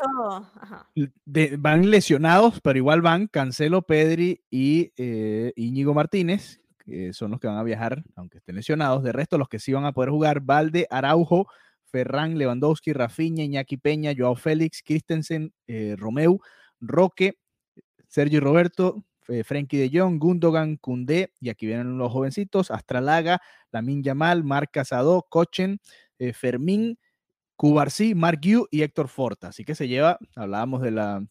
dicho. 0.97 1.13
van 1.59 1.91
lesionados, 1.91 2.61
pero 2.61 2.77
igual 2.77 3.03
van 3.03 3.29
Cancelo, 3.29 3.83
Pedri 3.83 4.43
y 4.51 4.93
eh, 4.97 5.53
Íñigo 5.55 5.95
Martínez, 5.95 6.61
que 6.85 7.13
son 7.13 7.31
los 7.31 7.39
que 7.39 7.47
van 7.47 7.57
a 7.57 7.63
viajar, 7.63 8.03
aunque 8.17 8.39
estén 8.39 8.57
lesionados. 8.57 9.05
De 9.05 9.13
resto, 9.13 9.39
los 9.39 9.49
que 9.49 9.61
sí 9.61 9.73
van 9.73 9.85
a 9.85 9.93
poder 9.93 10.11
jugar, 10.11 10.41
Valde, 10.41 10.89
Araujo, 10.91 11.47
Ferran, 11.85 12.37
Lewandowski, 12.37 12.93
Rafinha, 12.93 13.45
Iñaki 13.45 13.77
Peña, 13.77 14.13
Joao 14.17 14.35
Félix, 14.35 14.83
Christensen, 14.85 15.55
eh, 15.69 15.95
Romeu, 15.97 16.41
Roque, 16.81 17.35
Sergio 18.09 18.41
Roberto, 18.41 19.05
Frenkie 19.45 19.79
de 19.79 19.97
Jong, 19.97 20.19
Gundogan, 20.19 20.77
Kunde, 20.79 21.33
y 21.39 21.51
aquí 21.51 21.65
vienen 21.65 21.97
los 21.97 22.11
jovencitos, 22.11 22.73
Astralaga, 22.73 23.41
Lamin 23.71 24.03
Yamal, 24.03 24.43
Marc 24.43 24.73
Casado, 24.73 25.25
Cochen, 25.29 25.79
eh, 26.21 26.33
Fermín, 26.33 26.99
Cubarsí, 27.57 28.15
Mark 28.15 28.41
Yu 28.43 28.69
y 28.71 28.83
Héctor 28.83 29.09
Forta. 29.09 29.49
Así 29.49 29.65
que 29.65 29.75
se 29.75 29.89
lleva, 29.89 30.19
hablábamos 30.37 30.83
de 30.83 30.93
la, 30.93 31.27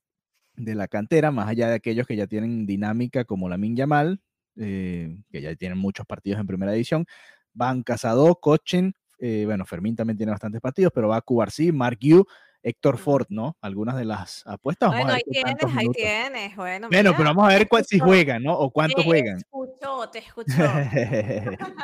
de 0.55 0.75
la 0.75 0.87
cantera, 0.87 1.31
más 1.31 1.47
allá 1.47 1.69
de 1.69 1.75
aquellos 1.75 2.05
que 2.05 2.15
ya 2.15 2.27
tienen 2.27 2.65
dinámica 2.65 3.23
como 3.23 3.47
la 3.47 3.57
Min 3.57 3.75
Yamal, 3.75 4.19
eh, 4.57 5.17
que 5.31 5.41
ya 5.41 5.55
tienen 5.55 5.77
muchos 5.77 6.05
partidos 6.05 6.39
en 6.39 6.47
primera 6.47 6.71
división. 6.71 7.05
Van 7.53 7.83
Casado, 7.83 8.35
Cochen, 8.35 8.93
eh, 9.19 9.43
bueno, 9.45 9.65
Fermín 9.65 9.95
también 9.95 10.17
tiene 10.17 10.31
bastantes 10.31 10.59
partidos, 10.59 10.91
pero 10.93 11.07
va 11.07 11.21
Cubarsí, 11.21 11.71
Mark 11.71 11.99
Yu 12.01 12.25
Héctor 12.61 12.97
Ford, 12.97 13.25
¿no? 13.29 13.57
Algunas 13.61 13.95
de 13.95 14.05
las 14.05 14.45
apuestas. 14.45 14.89
Bueno, 14.89 15.13
ahí 15.13 15.21
tienes, 15.29 15.55
ahí 15.75 15.87
tienes. 15.93 16.55
Bueno, 16.55 16.87
bueno 16.89 17.11
pero 17.15 17.29
vamos 17.29 17.45
a 17.45 17.55
ver 17.55 17.67
cuál, 17.67 17.85
si 17.85 17.99
juegan, 17.99 18.43
¿no? 18.43 18.53
O 18.53 18.69
cuánto 18.69 19.01
juegan. 19.03 19.39
Te 19.39 19.45
escucho, 19.45 20.09
te 20.11 20.19
escucho. 20.19 20.53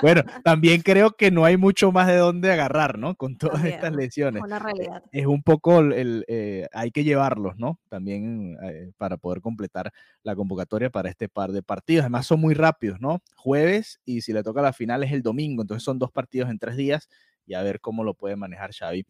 bueno, 0.01 0.23
también 0.43 0.81
creo 0.81 1.11
que 1.11 1.31
no 1.31 1.45
hay 1.45 1.57
mucho 1.57 1.91
más 1.91 2.07
de 2.07 2.17
dónde 2.17 2.51
agarrar, 2.51 2.97
¿no? 2.97 3.15
Con 3.15 3.37
todas 3.37 3.63
estas 3.63 3.95
lesiones. 3.95 4.43
Una 4.43 4.59
realidad. 4.59 5.03
Es 5.11 5.25
un 5.25 5.43
poco 5.43 5.79
el, 5.79 6.25
eh, 6.27 6.67
hay 6.73 6.91
que 6.91 7.03
llevarlos, 7.03 7.57
¿no? 7.57 7.79
También 7.89 8.57
eh, 8.63 8.91
para 8.97 9.17
poder 9.17 9.41
completar 9.41 9.91
la 10.23 10.35
convocatoria 10.35 10.89
para 10.89 11.09
este 11.09 11.29
par 11.29 11.51
de 11.51 11.63
partidos. 11.63 12.03
Además 12.03 12.27
son 12.27 12.41
muy 12.41 12.53
rápidos, 12.53 12.99
¿no? 12.99 13.21
Jueves 13.35 14.01
y 14.05 14.21
si 14.21 14.33
le 14.33 14.43
toca 14.43 14.61
la 14.61 14.73
final 14.73 15.03
es 15.03 15.11
el 15.11 15.21
domingo, 15.21 15.61
entonces 15.61 15.83
son 15.83 15.99
dos 15.99 16.11
partidos 16.11 16.49
en 16.49 16.59
tres 16.59 16.75
días 16.75 17.09
y 17.45 17.53
a 17.53 17.61
ver 17.61 17.79
cómo 17.79 18.03
lo 18.03 18.13
puede 18.13 18.35
manejar 18.35 18.73
Xavi 18.73 19.05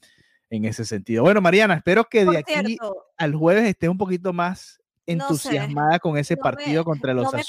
en 0.55 0.65
ese 0.65 0.85
sentido. 0.85 1.23
Bueno, 1.23 1.41
Mariana, 1.41 1.75
espero 1.75 2.05
que 2.05 2.25
de 2.25 2.37
aquí 2.37 2.77
al 3.17 3.35
jueves 3.35 3.67
estés 3.67 3.89
un 3.89 3.97
poquito 3.97 4.33
más 4.33 4.79
entusiasmada 5.05 5.99
con 5.99 6.17
ese 6.17 6.35
partido 6.37 6.83
contra 6.83 7.13
los 7.13 7.31
no 7.31 7.39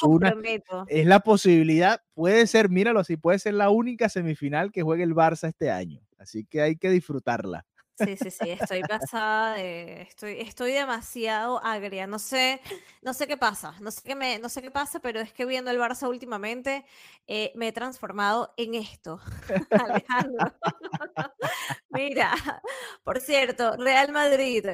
Es 0.88 1.06
la 1.06 1.20
posibilidad, 1.20 2.00
puede 2.14 2.46
ser, 2.46 2.68
míralo 2.68 3.00
así, 3.00 3.16
puede 3.16 3.38
ser 3.38 3.54
la 3.54 3.70
única 3.70 4.08
semifinal 4.08 4.72
que 4.72 4.82
juegue 4.82 5.04
el 5.04 5.14
Barça 5.14 5.48
este 5.48 5.70
año. 5.70 6.00
Así 6.18 6.44
que 6.44 6.60
hay 6.60 6.76
que 6.76 6.90
disfrutarla. 6.90 7.64
Sí, 7.98 8.16
sí, 8.16 8.30
sí, 8.30 8.50
estoy 8.50 8.82
pasada 8.82 9.58
estoy, 9.58 10.40
estoy 10.40 10.72
demasiado 10.72 11.64
agria. 11.64 12.06
No 12.06 12.18
sé, 12.18 12.60
no 13.02 13.14
sé 13.14 13.26
qué 13.26 13.36
pasa, 13.36 13.74
no 13.80 13.90
sé 13.90 14.02
qué 14.04 14.14
me, 14.14 14.38
no 14.38 14.48
sé 14.48 14.60
qué 14.60 14.70
pasa, 14.70 15.00
pero 15.00 15.20
es 15.20 15.32
que 15.32 15.46
viendo 15.46 15.70
el 15.70 15.78
Barça 15.78 16.08
últimamente 16.08 16.84
eh, 17.26 17.52
me 17.54 17.68
he 17.68 17.72
transformado 17.72 18.52
en 18.56 18.74
esto, 18.74 19.20
Alejandro. 19.70 20.52
Mira, 21.88 22.34
por 23.02 23.20
cierto, 23.20 23.76
Real 23.76 24.12
Madrid, 24.12 24.66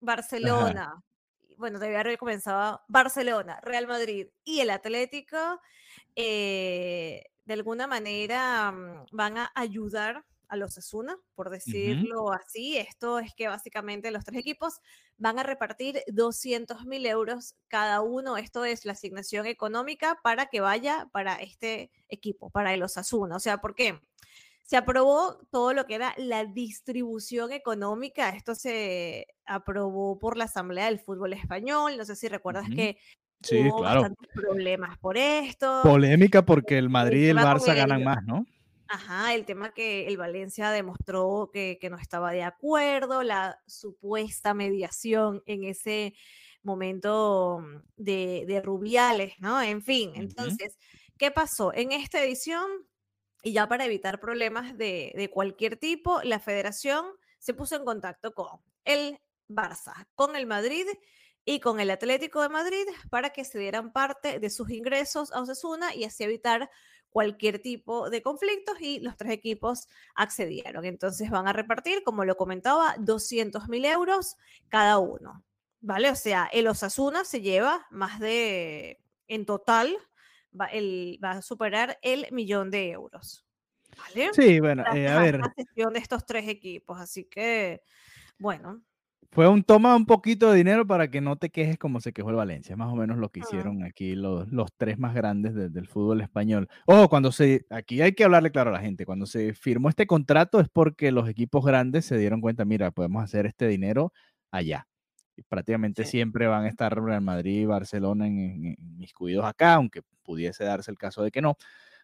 Barcelona. 0.00 1.02
Bueno, 1.56 1.80
debía 1.80 2.00
haber 2.00 2.18
comenzado 2.18 2.82
Barcelona, 2.86 3.58
Real 3.62 3.88
Madrid 3.88 4.28
y 4.44 4.60
el 4.60 4.70
Atlético. 4.70 5.60
Eh, 6.14 7.24
de 7.44 7.54
alguna 7.54 7.86
manera 7.88 8.70
mm, 8.70 9.06
van 9.10 9.38
a 9.38 9.50
ayudar 9.54 10.24
a 10.48 10.56
los 10.56 10.78
Asuna, 10.78 11.16
por 11.34 11.50
decirlo 11.50 12.32
así. 12.32 12.76
Esto 12.76 13.18
es 13.18 13.34
que 13.34 13.48
básicamente 13.48 14.10
los 14.10 14.24
tres 14.24 14.38
equipos 14.38 14.80
van 15.16 15.38
a 15.38 15.42
repartir 15.42 16.02
200 16.08 16.86
mil 16.86 17.06
euros 17.06 17.54
cada 17.68 18.00
uno. 18.00 18.36
Esto 18.36 18.64
es 18.64 18.84
la 18.84 18.92
asignación 18.92 19.46
económica 19.46 20.18
para 20.22 20.46
que 20.46 20.60
vaya 20.60 21.08
para 21.12 21.36
este 21.36 21.90
equipo, 22.08 22.50
para 22.50 22.74
el 22.74 22.82
Osasuna. 22.82 23.36
O 23.36 23.40
sea, 23.40 23.58
¿por 23.58 23.74
qué? 23.74 24.00
Se 24.64 24.76
aprobó 24.76 25.38
todo 25.50 25.72
lo 25.72 25.86
que 25.86 25.94
era 25.94 26.14
la 26.18 26.44
distribución 26.44 27.52
económica. 27.52 28.30
Esto 28.30 28.54
se 28.54 29.26
aprobó 29.46 30.18
por 30.18 30.36
la 30.36 30.44
Asamblea 30.44 30.86
del 30.86 31.00
Fútbol 31.00 31.32
Español. 31.32 31.96
No 31.96 32.04
sé 32.04 32.16
si 32.16 32.28
recuerdas 32.28 32.68
que 32.68 32.98
Sí, 33.42 33.68
hubo 33.68 33.78
claro. 33.78 34.02
bastantes 34.02 34.28
problemas 34.34 34.98
por 34.98 35.16
esto. 35.16 35.80
Polémica 35.82 36.44
porque 36.44 36.76
el 36.76 36.88
Madrid 36.88 37.26
y 37.26 37.28
el 37.28 37.38
Barça 37.38 37.74
ganan 37.74 38.02
más, 38.02 38.24
¿no? 38.24 38.44
Ajá, 38.88 39.34
el 39.34 39.44
tema 39.44 39.74
que 39.74 40.06
el 40.06 40.16
Valencia 40.16 40.70
demostró 40.70 41.50
que, 41.52 41.78
que 41.78 41.90
no 41.90 41.98
estaba 41.98 42.32
de 42.32 42.42
acuerdo, 42.42 43.22
la 43.22 43.60
supuesta 43.66 44.54
mediación 44.54 45.42
en 45.44 45.64
ese 45.64 46.14
momento 46.62 47.62
de, 47.96 48.44
de 48.46 48.62
Rubiales, 48.62 49.34
¿no? 49.40 49.60
En 49.60 49.82
fin, 49.82 50.12
entonces, 50.14 50.78
¿qué 51.18 51.30
pasó? 51.30 51.72
En 51.74 51.92
esta 51.92 52.24
edición, 52.24 52.66
y 53.42 53.52
ya 53.52 53.68
para 53.68 53.84
evitar 53.84 54.20
problemas 54.20 54.76
de, 54.78 55.12
de 55.14 55.30
cualquier 55.30 55.76
tipo, 55.76 56.22
la 56.22 56.40
federación 56.40 57.04
se 57.38 57.52
puso 57.52 57.76
en 57.76 57.84
contacto 57.84 58.32
con 58.32 58.60
el 58.84 59.18
Barça, 59.48 60.06
con 60.14 60.34
el 60.34 60.46
Madrid 60.46 60.86
y 61.44 61.60
con 61.60 61.80
el 61.80 61.90
Atlético 61.90 62.42
de 62.42 62.48
Madrid 62.48 62.84
para 63.10 63.30
que 63.30 63.44
se 63.44 63.58
dieran 63.58 63.92
parte 63.92 64.38
de 64.38 64.50
sus 64.50 64.70
ingresos 64.70 65.32
a 65.32 65.40
Osasuna 65.40 65.94
y 65.94 66.04
así 66.04 66.24
evitar 66.24 66.70
cualquier 67.18 67.58
tipo 67.58 68.10
de 68.10 68.22
conflictos 68.22 68.80
y 68.80 69.00
los 69.00 69.16
tres 69.16 69.32
equipos 69.32 69.88
accedieron. 70.14 70.84
Entonces 70.84 71.30
van 71.30 71.48
a 71.48 71.52
repartir, 71.52 72.04
como 72.04 72.24
lo 72.24 72.36
comentaba, 72.36 72.94
200 73.00 73.68
mil 73.68 73.84
euros 73.86 74.36
cada 74.68 74.98
uno. 74.98 75.42
¿Vale? 75.80 76.10
O 76.10 76.14
sea, 76.14 76.48
el 76.52 76.68
Osasuna 76.68 77.24
se 77.24 77.40
lleva 77.40 77.88
más 77.90 78.20
de, 78.20 79.00
en 79.26 79.46
total, 79.46 79.98
va, 80.58 80.66
el, 80.66 81.18
va 81.22 81.32
a 81.32 81.42
superar 81.42 81.98
el 82.02 82.28
millón 82.30 82.70
de 82.70 82.90
euros. 82.92 83.44
¿Vale? 83.96 84.30
Sí, 84.32 84.60
bueno, 84.60 84.84
eh, 84.94 85.08
a 85.08 85.18
ver, 85.18 85.40
sesión 85.56 85.94
de 85.94 85.98
estos 85.98 86.24
tres 86.24 86.46
equipos. 86.46 87.00
Así 87.00 87.24
que, 87.24 87.82
bueno, 88.38 88.80
fue 89.30 89.46
un 89.46 89.62
toma 89.62 89.94
un 89.94 90.06
poquito 90.06 90.50
de 90.50 90.56
dinero 90.56 90.86
para 90.86 91.10
que 91.10 91.20
no 91.20 91.36
te 91.36 91.50
quejes 91.50 91.78
como 91.78 92.00
se 92.00 92.12
quejó 92.12 92.30
el 92.30 92.36
Valencia. 92.36 92.76
Más 92.76 92.90
o 92.92 92.96
menos 92.96 93.18
lo 93.18 93.28
que 93.28 93.40
hicieron 93.40 93.84
aquí 93.84 94.14
los, 94.14 94.48
los 94.50 94.70
tres 94.76 94.98
más 94.98 95.14
grandes 95.14 95.54
de- 95.54 95.68
del 95.68 95.86
fútbol 95.86 96.20
español. 96.22 96.68
Ojo, 96.86 97.08
cuando 97.08 97.30
se, 97.30 97.66
aquí 97.70 98.00
hay 98.00 98.12
que 98.12 98.24
hablarle 98.24 98.50
claro 98.50 98.70
a 98.70 98.72
la 98.74 98.80
gente, 98.80 99.04
cuando 99.04 99.26
se 99.26 99.52
firmó 99.54 99.90
este 99.90 100.06
contrato 100.06 100.60
es 100.60 100.68
porque 100.68 101.12
los 101.12 101.28
equipos 101.28 101.64
grandes 101.64 102.06
se 102.06 102.16
dieron 102.16 102.40
cuenta, 102.40 102.64
mira, 102.64 102.90
podemos 102.90 103.22
hacer 103.22 103.44
este 103.46 103.68
dinero 103.68 104.12
allá. 104.50 104.88
Y 105.36 105.42
prácticamente 105.42 106.04
Sí. 106.04 106.12
siempre 106.12 106.46
van 106.48 106.64
a 106.64 106.68
estar 106.68 107.00
Real 107.00 107.20
Madrid 107.20 107.60
y 107.60 107.66
Barcelona 107.66 108.26
en, 108.26 108.38
en- 108.38 108.76
inmiscuidos 108.78 109.44
acá, 109.44 109.74
aunque 109.74 110.00
pudiese 110.24 110.64
darse 110.64 110.90
el 110.90 110.98
caso 110.98 111.22
de 111.22 111.30
que 111.30 111.42
no, 111.42 111.56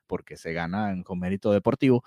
porque 0.06 0.36
se 0.36 0.52
ganan 0.52 1.02
con 1.02 1.18
mérito 1.18 1.50
deportivo. 1.52 2.04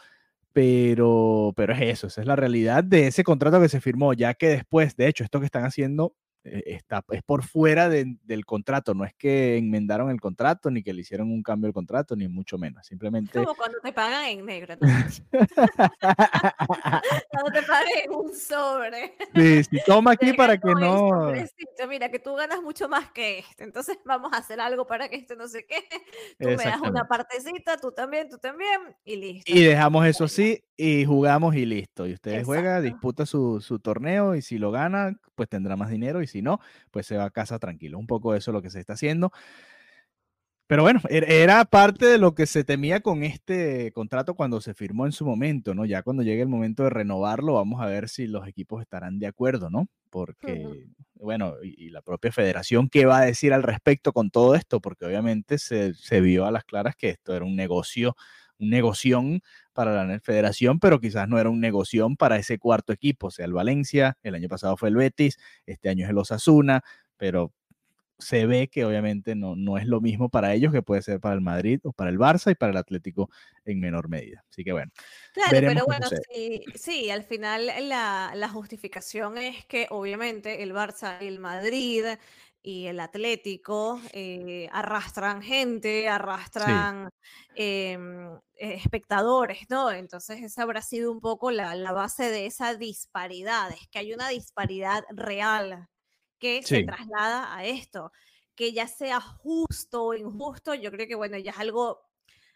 Pero, 0.57 1.53
pero 1.55 1.71
es 1.73 1.81
eso, 1.81 2.07
esa 2.07 2.21
es 2.21 2.25
la 2.25 2.35
realidad 2.35 2.83
de 2.83 3.05
ese 3.05 3.23
contrato 3.23 3.61
que 3.61 3.69
se 3.69 3.79
firmó, 3.79 4.13
ya 4.13 4.33
que 4.33 4.47
después, 4.47 4.95
de 4.95 5.07
hecho, 5.07 5.23
esto 5.23 5.39
que 5.39 5.45
están 5.45 5.65
haciendo 5.65 6.15
está, 6.65 7.03
es 7.09 7.23
por 7.23 7.43
fuera 7.43 7.89
de- 7.89 8.17
del 8.23 8.45
contrato, 8.45 8.93
no 8.93 9.03
es 9.05 9.13
que 9.13 9.57
enmendaron 9.57 10.09
el 10.09 10.21
contrato, 10.21 10.71
ni 10.71 10.83
que 10.83 10.93
le 10.93 11.01
hicieron 11.01 11.31
un 11.31 11.43
cambio 11.43 11.67
al 11.67 11.73
contrato, 11.73 12.15
ni 12.15 12.27
mucho 12.27 12.57
menos, 12.57 12.85
simplemente... 12.85 13.43
como 13.43 13.55
cuando 13.55 13.79
te 13.81 13.91
pagan 13.91 14.25
en 14.25 14.45
negro, 14.45 14.75
¿no? 14.81 14.87
cuando 17.29 17.51
te 17.51 17.61
pagan 17.63 17.87
en 18.03 18.11
un 18.11 18.33
sobre. 18.33 19.13
sí, 19.35 19.63
sí, 19.63 19.77
toma 19.85 20.11
aquí 20.11 20.33
para 20.33 20.57
que 20.57 20.73
no... 20.73 21.31
Mira, 21.87 22.09
que 22.09 22.19
tú 22.19 22.35
ganas 22.35 22.61
mucho 22.61 22.89
más 22.89 23.09
que 23.11 23.39
este, 23.39 23.63
entonces 23.63 23.97
vamos 24.05 24.31
a 24.33 24.37
hacer 24.37 24.59
algo 24.59 24.85
para 24.85 25.09
que 25.09 25.15
este 25.15 25.35
no 25.35 25.47
sé 25.47 25.65
qué. 25.65 25.77
Tú 26.39 26.49
me 26.49 26.55
das 26.55 26.81
una 26.81 27.07
partecita, 27.07 27.77
tú 27.77 27.91
también, 27.91 28.29
tú 28.29 28.37
también, 28.37 28.95
y 29.03 29.15
listo. 29.15 29.51
Y 29.51 29.63
dejamos 29.63 30.05
eso 30.05 30.25
así 30.25 30.63
y 30.75 31.05
jugamos 31.05 31.55
y 31.55 31.65
listo. 31.65 32.05
Y 32.05 32.13
usted 32.13 32.43
juega, 32.43 32.77
exacto. 32.77 32.83
disputa 32.83 33.25
su, 33.25 33.61
su 33.61 33.79
torneo 33.79 34.35
y 34.35 34.41
si 34.41 34.57
lo 34.57 34.71
gana, 34.71 35.15
pues 35.35 35.49
tendrá 35.49 35.75
más 35.75 35.89
dinero 35.89 36.21
y 36.21 36.27
si 36.27 36.36
no, 36.41 36.59
pues 36.91 37.05
se 37.07 37.17
va 37.17 37.25
a 37.25 37.29
casa 37.31 37.59
tranquilo. 37.59 37.97
Un 37.99 38.07
poco 38.07 38.35
eso 38.35 38.51
es 38.51 38.53
lo 38.53 38.61
que 38.61 38.69
se 38.69 38.79
está 38.79 38.93
haciendo. 38.93 39.31
Pero 40.69 40.83
bueno, 40.83 40.99
er- 41.09 41.29
era 41.29 41.63
parte 41.63 42.05
de 42.05 42.17
lo 42.17 42.35
que 42.35 42.45
se 42.45 42.65
temía 42.65 42.99
con 42.99 43.23
este 43.23 43.91
contrato 43.93 44.35
cuando 44.35 44.59
se 44.59 44.73
firmó 44.73 45.05
en 45.05 45.13
su 45.13 45.25
momento, 45.25 45.73
¿no? 45.73 45.85
Ya 45.85 46.03
cuando 46.03 46.23
llegue 46.23 46.41
el 46.41 46.49
momento 46.49 46.83
de 46.83 46.89
renovarlo, 46.89 47.53
vamos 47.53 47.81
a 47.81 47.85
ver 47.85 48.09
si 48.09 48.27
los 48.27 48.45
equipos 48.47 48.81
estarán 48.81 49.17
de 49.19 49.27
acuerdo, 49.27 49.69
¿no? 49.69 49.87
Porque, 50.09 50.87
bueno, 51.15 51.53
y, 51.63 51.85
y 51.85 51.89
la 51.89 52.01
propia 52.01 52.33
federación, 52.33 52.89
¿qué 52.89 53.05
va 53.05 53.19
a 53.19 53.25
decir 53.25 53.53
al 53.53 53.63
respecto 53.63 54.11
con 54.11 54.29
todo 54.29 54.55
esto? 54.55 54.81
Porque 54.81 55.05
obviamente 55.05 55.57
se, 55.57 55.93
se 55.93 56.19
vio 56.19 56.45
a 56.45 56.51
las 56.51 56.65
claras 56.65 56.95
que 56.97 57.09
esto 57.11 57.33
era 57.33 57.45
un 57.45 57.55
negocio, 57.55 58.15
un 58.59 58.69
negoción 58.69 59.41
para 59.73 60.05
la 60.05 60.19
federación, 60.19 60.79
pero 60.79 60.99
quizás 60.99 61.27
no 61.27 61.39
era 61.39 61.49
un 61.49 61.59
negoción 61.61 62.15
para 62.17 62.37
ese 62.37 62.57
cuarto 62.59 62.93
equipo, 62.93 63.27
o 63.27 63.31
sea, 63.31 63.45
el 63.45 63.53
Valencia, 63.53 64.17
el 64.23 64.35
año 64.35 64.49
pasado 64.49 64.77
fue 64.77 64.89
el 64.89 64.95
Betis, 64.95 65.37
este 65.65 65.89
año 65.89 66.05
es 66.05 66.09
el 66.11 66.17
Osasuna, 66.17 66.81
pero 67.17 67.53
se 68.19 68.47
ve 68.47 68.67
que 68.67 68.83
obviamente 68.83 69.35
no, 69.35 69.55
no 69.55 69.77
es 69.77 69.85
lo 69.85 70.01
mismo 70.01 70.29
para 70.29 70.53
ellos 70.53 70.73
que 70.73 70.81
puede 70.81 71.01
ser 71.03 71.19
para 71.19 71.35
el 71.35 71.41
Madrid 71.41 71.79
o 71.83 71.93
para 71.93 72.09
el 72.09 72.17
Barça 72.17 72.51
y 72.51 72.55
para 72.55 72.71
el 72.71 72.77
Atlético 72.77 73.29
en 73.63 73.79
menor 73.79 74.09
medida. 74.09 74.43
Así 74.49 74.63
que 74.63 74.71
bueno, 74.71 74.91
Claro, 75.33 75.51
pero 75.51 75.85
bueno, 75.85 76.07
sí, 76.33 76.63
sí, 76.73 77.11
al 77.11 77.23
final 77.23 77.67
la, 77.87 78.31
la 78.35 78.49
justificación 78.49 79.37
es 79.37 79.65
que 79.65 79.85
obviamente 79.91 80.63
el 80.63 80.73
Barça 80.73 81.21
y 81.21 81.27
el 81.27 81.39
Madrid 81.39 82.05
y 82.67 82.87
el 82.87 82.99
Atlético 82.99 84.01
eh, 84.11 84.67
arrastran 84.73 85.41
gente, 85.41 86.09
Sí, 86.55 86.89
arrastran 86.89 87.09
em, 87.55 88.35
eh, 88.55 88.73
espectadores, 88.73 89.69
¿no? 89.69 89.89
Entonces 89.89 90.41
esa 90.43 90.63
habrá 90.63 90.81
sido 90.81 91.13
un 91.13 91.21
poco 91.21 91.49
la, 91.49 91.75
la 91.75 91.93
base 91.93 92.29
de 92.29 92.45
esa 92.45 92.75
disparidad, 92.75 93.71
es 93.71 93.87
que 93.87 93.99
hay 93.99 94.13
una 94.13 94.27
disparidad 94.27 95.05
real 95.11 95.87
que 96.39 96.61
se 96.63 96.81
sí, 96.81 96.83
traslada 96.83 97.55
a 97.55 97.63
esto, 97.65 98.11
que 98.53 98.73
ya 98.73 98.87
sea 98.87 99.21
justo 99.21 100.03
o 100.03 100.13
injusto, 100.13 100.73
yo 100.73 100.91
creo 100.91 101.07
que 101.07 101.15
bueno, 101.15 101.37
ya 101.37 101.51
es 101.51 101.59
algo 101.59 102.01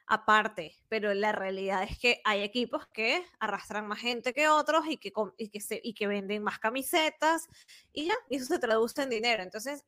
aparte, 0.07 0.75
pero 0.89 1.13
la 1.13 1.31
realidad 1.31 1.83
es 1.83 1.97
que 1.97 2.21
hay 2.25 2.41
equipos 2.41 2.85
que 2.87 3.25
arrastran 3.39 3.87
más 3.87 3.99
gente 3.99 4.33
que 4.33 4.49
otros 4.49 4.85
y 4.87 4.97
que, 4.97 5.13
y 5.37 5.49
que, 5.49 5.61
se, 5.61 5.79
y 5.81 5.93
que 5.93 6.07
venden 6.07 6.43
más 6.43 6.59
camisetas 6.59 7.47
y 7.93 8.07
ya, 8.07 8.15
y 8.29 8.35
eso 8.37 8.45
se 8.45 8.59
traduce 8.59 9.03
en 9.03 9.09
dinero. 9.09 9.41
Entonces, 9.43 9.85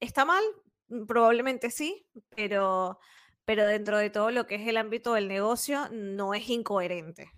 ¿está 0.00 0.24
mal? 0.24 0.42
Mm, 0.88 1.06
Probablemente 1.06 1.70
sí, 1.70 2.06
pero, 2.34 2.98
pero 3.44 3.66
dentro 3.66 3.98
de 3.98 4.10
todo 4.10 4.30
lo 4.30 4.46
que 4.46 4.56
es 4.56 4.66
el 4.68 4.76
ámbito 4.76 5.14
del 5.14 5.28
negocio 5.28 5.88
no 5.92 6.34
es 6.34 6.48
incoherente. 6.48 7.30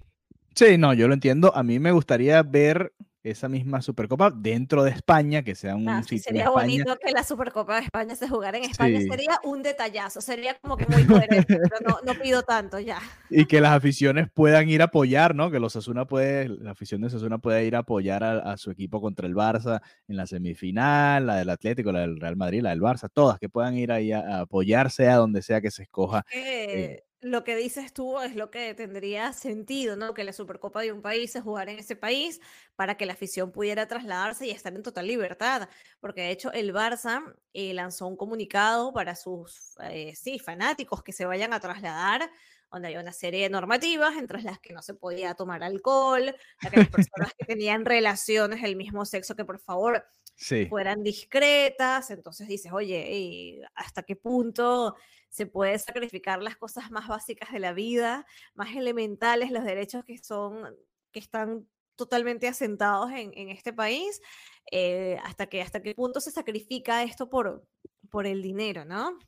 Sí, 0.54 0.76
no, 0.76 0.92
yo 0.94 1.06
lo 1.08 1.14
entiendo. 1.14 1.54
A 1.54 1.62
mí 1.62 1.78
me 1.78 1.92
gustaría 1.92 2.42
ver 2.42 2.92
esa 3.22 3.48
misma 3.48 3.82
Supercopa 3.82 4.30
dentro 4.30 4.84
de 4.84 4.90
España, 4.92 5.42
que 5.42 5.54
sea 5.54 5.74
un 5.76 5.88
Ah, 5.88 6.02
sitio 6.02 6.18
sería 6.18 6.50
bonito 6.50 6.96
que 7.04 7.10
la 7.12 7.22
Supercopa 7.24 7.76
de 7.76 7.82
España 7.84 8.14
se 8.16 8.28
jugara 8.28 8.58
en 8.58 8.64
España. 8.64 9.00
Sí, 9.00 9.08
Sería 9.08 9.38
un 9.44 9.62
detallazo, 9.62 10.20
sería 10.20 10.58
como 10.60 10.76
que 10.76 10.86
muy 10.86 11.04
coherente, 11.04 11.58
pero 11.62 11.76
no, 11.86 11.98
no 12.04 12.14
pido 12.18 12.42
tanto 12.42 12.78
ya. 12.78 13.00
y 13.30 13.46
que 13.46 13.60
las 13.60 13.72
aficiones 13.72 14.28
puedan 14.32 14.68
ir 14.68 14.80
a 14.82 14.86
apoyar, 14.86 15.34
¿no? 15.34 15.50
Que 15.50 15.60
los 15.60 15.74
Osasuna 15.76 16.06
puede, 16.06 16.48
la 16.48 16.70
afición 16.72 17.00
de 17.00 17.08
Osasuna 17.08 17.38
puede 17.38 17.64
ir 17.66 17.76
a 17.76 17.80
apoyar 17.80 18.24
a, 18.24 18.38
a 18.52 18.56
su 18.56 18.70
equipo 18.70 19.00
contra 19.00 19.26
el 19.26 19.34
Barça 19.34 19.80
en 20.06 20.16
la 20.16 20.26
semifinal, 20.26 21.26
la 21.26 21.36
del 21.36 21.50
Atlético, 21.50 21.92
la 21.92 22.00
del 22.00 22.20
Real 22.20 22.36
Madrid, 22.36 22.62
la 22.62 22.70
del 22.70 22.80
Barça, 22.80 23.08
todas 23.12 23.38
que 23.38 23.48
puedan 23.48 23.76
ir 23.76 23.92
ahí 23.92 24.12
a, 24.12 24.20
a 24.20 24.40
apoyar, 24.40 24.90
sea 24.90 25.16
donde 25.16 25.42
sea 25.42 25.60
que 25.60 25.70
se 25.70 25.82
escoja. 25.82 26.24
eh, 26.32 27.02
lo 27.20 27.42
que 27.42 27.56
dices 27.56 27.92
tú 27.92 28.20
es 28.20 28.36
lo 28.36 28.50
que 28.50 28.74
tendría 28.74 29.32
sentido, 29.32 29.96
¿no? 29.96 30.14
Que 30.14 30.24
la 30.24 30.32
Supercopa 30.32 30.82
de 30.82 30.92
un 30.92 31.02
país 31.02 31.32
se 31.32 31.40
jugara 31.40 31.72
en 31.72 31.80
ese 31.80 31.96
país 31.96 32.40
para 32.76 32.96
que 32.96 33.06
la 33.06 33.14
afición 33.14 33.50
pudiera 33.50 33.88
trasladarse 33.88 34.46
y 34.46 34.50
estar 34.50 34.74
en 34.74 34.82
total 34.82 35.06
libertad. 35.06 35.68
Porque 36.00 36.22
de 36.22 36.30
hecho 36.30 36.52
el 36.52 36.72
Barça 36.72 37.34
eh, 37.52 37.74
lanzó 37.74 38.06
un 38.06 38.16
comunicado 38.16 38.92
para 38.92 39.16
sus 39.16 39.76
eh, 39.82 40.14
sí, 40.14 40.38
fanáticos 40.38 41.02
que 41.02 41.12
se 41.12 41.24
vayan 41.24 41.52
a 41.52 41.60
trasladar, 41.60 42.30
donde 42.70 42.88
hay 42.88 42.96
una 42.96 43.12
serie 43.12 43.44
de 43.44 43.50
normativas, 43.50 44.16
entre 44.16 44.42
las 44.42 44.60
que 44.60 44.72
no 44.72 44.82
se 44.82 44.94
podía 44.94 45.34
tomar 45.34 45.64
alcohol, 45.64 46.34
que 46.60 46.76
las 46.76 46.88
personas 46.90 47.32
que 47.36 47.46
tenían 47.46 47.84
relaciones 47.84 48.62
del 48.62 48.76
mismo 48.76 49.04
sexo, 49.04 49.34
que 49.34 49.44
por 49.44 49.58
favor 49.58 50.04
sí, 50.38 50.66
fueran 50.66 51.02
discretas, 51.02 52.10
entonces 52.10 52.46
dices, 52.46 52.72
oye, 52.72 53.08
¿y 53.10 53.60
¿hasta 53.74 54.04
qué 54.04 54.14
punto 54.16 54.94
se 55.28 55.46
puede 55.46 55.78
sacrificar 55.78 56.42
las 56.42 56.56
cosas 56.56 56.90
más 56.90 57.08
básicas 57.08 57.52
de 57.52 57.58
la 57.58 57.72
vida, 57.72 58.24
más 58.54 58.74
elementales, 58.74 59.50
los 59.50 59.64
derechos 59.64 60.04
que 60.04 60.16
son, 60.18 60.74
que 61.10 61.18
están 61.18 61.66
totalmente 61.96 62.46
asentados 62.46 63.10
en, 63.10 63.32
en 63.34 63.48
este 63.48 63.72
país? 63.72 64.22
Eh, 64.70 65.18
¿hasta, 65.24 65.46
qué, 65.46 65.60
¿Hasta 65.60 65.82
qué 65.82 65.94
punto 65.94 66.20
se 66.20 66.30
sacrifica 66.30 67.02
esto 67.02 67.28
por, 67.28 67.66
por 68.08 68.26
el 68.26 68.40
dinero, 68.40 68.84
no? 68.84 69.18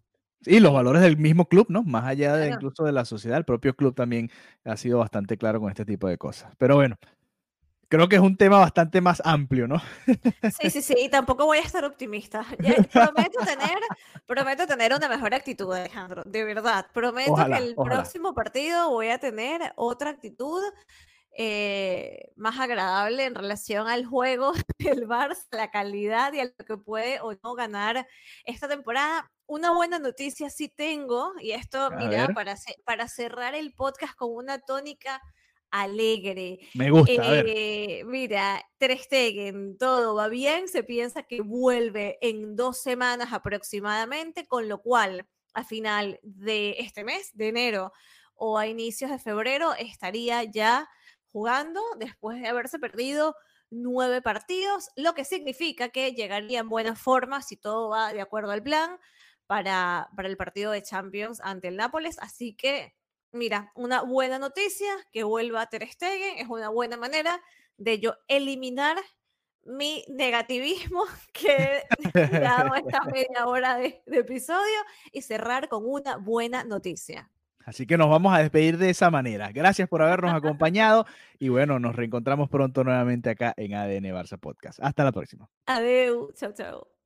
Y 0.46 0.60
los 0.60 0.72
valores 0.72 1.02
del 1.02 1.18
mismo 1.18 1.46
club, 1.46 1.66
¿no? 1.68 1.82
Más 1.82 2.04
allá 2.04 2.34
de 2.36 2.48
incluso 2.48 2.84
de 2.84 2.92
la 2.92 3.04
sociedad, 3.04 3.36
el 3.36 3.44
propio 3.44 3.74
club 3.76 3.94
también 3.94 4.30
ha 4.64 4.76
sido 4.76 4.98
bastante 4.98 5.36
claro 5.36 5.60
con 5.60 5.68
este 5.68 5.84
tipo 5.84 6.08
de 6.08 6.16
cosas. 6.16 6.54
Pero 6.56 6.76
bueno, 6.76 6.96
creo 7.90 8.08
que 8.08 8.16
es 8.16 8.22
un 8.22 8.36
tema 8.36 8.58
bastante 8.58 9.00
más 9.00 9.20
amplio, 9.24 9.66
¿no? 9.66 9.82
Sí, 10.60 10.70
sí, 10.70 10.80
sí, 10.80 10.94
y 10.96 11.08
tampoco 11.08 11.44
voy 11.44 11.58
a 11.58 11.62
estar 11.62 11.84
optimista. 11.84 12.46
prometo, 12.92 13.40
tener, 13.44 13.78
prometo 14.26 14.66
tener 14.66 14.94
una 14.94 15.08
mejor 15.08 15.34
actitud, 15.34 15.72
Alejandro, 15.72 16.22
de 16.24 16.44
verdad. 16.44 16.86
Prometo 16.94 17.34
que 17.34 17.56
el 17.56 17.74
próximo 17.74 18.32
partido 18.32 18.90
voy 18.90 19.08
a 19.08 19.18
tener 19.18 19.72
otra 19.76 20.10
actitud 20.10 20.62
eh, 21.36 22.32
más 22.36 22.58
agradable 22.60 23.24
en 23.24 23.34
relación 23.34 23.88
al 23.88 24.06
juego 24.06 24.52
del 24.78 25.08
Barça, 25.08 25.46
la 25.50 25.70
calidad 25.70 26.32
y 26.32 26.40
a 26.40 26.44
lo 26.44 26.64
que 26.64 26.76
puede 26.76 27.20
o 27.20 27.34
no 27.42 27.54
ganar 27.54 28.06
esta 28.44 28.68
temporada. 28.68 29.30
Una 29.46 29.72
buena 29.72 29.98
noticia 29.98 30.48
sí 30.48 30.68
tengo, 30.68 31.32
y 31.40 31.52
esto, 31.52 31.90
mira, 31.90 32.28
para, 32.28 32.54
para 32.84 33.08
cerrar 33.08 33.56
el 33.56 33.72
podcast 33.72 34.14
con 34.14 34.30
una 34.32 34.60
tónica 34.60 35.20
alegre. 35.70 36.58
Me 36.74 36.90
gusta. 36.90 37.12
Eh, 37.46 38.02
mira, 38.04 38.64
Ter 38.78 38.98
Stegen, 38.98 39.78
todo 39.78 40.14
va 40.14 40.28
bien, 40.28 40.68
se 40.68 40.82
piensa 40.82 41.22
que 41.22 41.40
vuelve 41.40 42.18
en 42.20 42.56
dos 42.56 42.80
semanas 42.80 43.32
aproximadamente, 43.32 44.46
con 44.46 44.68
lo 44.68 44.80
cual 44.82 45.26
a 45.54 45.64
final 45.64 46.20
de 46.22 46.76
este 46.78 47.04
mes, 47.04 47.30
de 47.34 47.48
enero 47.48 47.92
o 48.34 48.58
a 48.58 48.66
inicios 48.66 49.10
de 49.10 49.18
febrero, 49.18 49.74
estaría 49.74 50.44
ya 50.44 50.88
jugando 51.26 51.80
después 51.98 52.40
de 52.40 52.48
haberse 52.48 52.78
perdido 52.78 53.36
nueve 53.70 54.20
partidos, 54.20 54.88
lo 54.96 55.14
que 55.14 55.24
significa 55.24 55.90
que 55.90 56.12
llegaría 56.12 56.60
en 56.60 56.68
buena 56.68 56.96
forma 56.96 57.42
si 57.42 57.56
todo 57.56 57.88
va 57.88 58.12
de 58.12 58.20
acuerdo 58.20 58.50
al 58.50 58.62
plan 58.62 58.98
para, 59.46 60.08
para 60.16 60.28
el 60.28 60.36
partido 60.36 60.72
de 60.72 60.82
Champions 60.82 61.40
ante 61.42 61.68
el 61.68 61.76
Nápoles. 61.76 62.18
Así 62.18 62.54
que, 62.54 62.94
mira, 63.32 63.72
una 63.74 64.02
buena 64.02 64.38
noticia 64.38 64.92
que 65.12 65.24
vuelva 65.24 65.62
a 65.62 65.66
Ter 65.66 65.86
Stegen 65.88 66.38
es 66.38 66.48
una 66.48 66.68
buena 66.68 66.96
manera 66.96 67.40
de 67.76 67.98
yo 67.98 68.14
eliminar 68.28 68.96
mi 69.64 70.04
negativismo 70.08 71.04
que 71.32 71.82
he 72.14 72.40
dado 72.40 72.74
esta 72.74 73.04
media 73.04 73.46
hora 73.46 73.76
de 73.76 74.02
episodio 74.06 74.78
y 75.12 75.22
cerrar 75.22 75.68
con 75.68 75.84
una 75.86 76.16
buena 76.16 76.64
noticia. 76.64 77.30
Así 77.64 77.86
que 77.86 77.98
nos 77.98 78.08
vamos 78.08 78.34
a 78.34 78.38
despedir 78.38 78.78
de 78.78 78.90
esa 78.90 79.10
manera. 79.10 79.52
Gracias 79.52 79.88
por 79.88 80.02
habernos 80.02 80.34
acompañado 80.34 81.06
y 81.38 81.50
bueno, 81.50 81.78
nos 81.78 81.94
reencontramos 81.94 82.48
pronto 82.48 82.84
nuevamente 82.84 83.30
acá 83.30 83.54
en 83.56 83.74
ADN 83.74 84.06
Barça 84.06 84.38
Podcast. 84.38 84.80
Hasta 84.82 85.04
la 85.04 85.12
próxima. 85.12 85.48
Adiós. 85.66 86.34
Chao, 86.34 86.52
chao. 86.52 86.99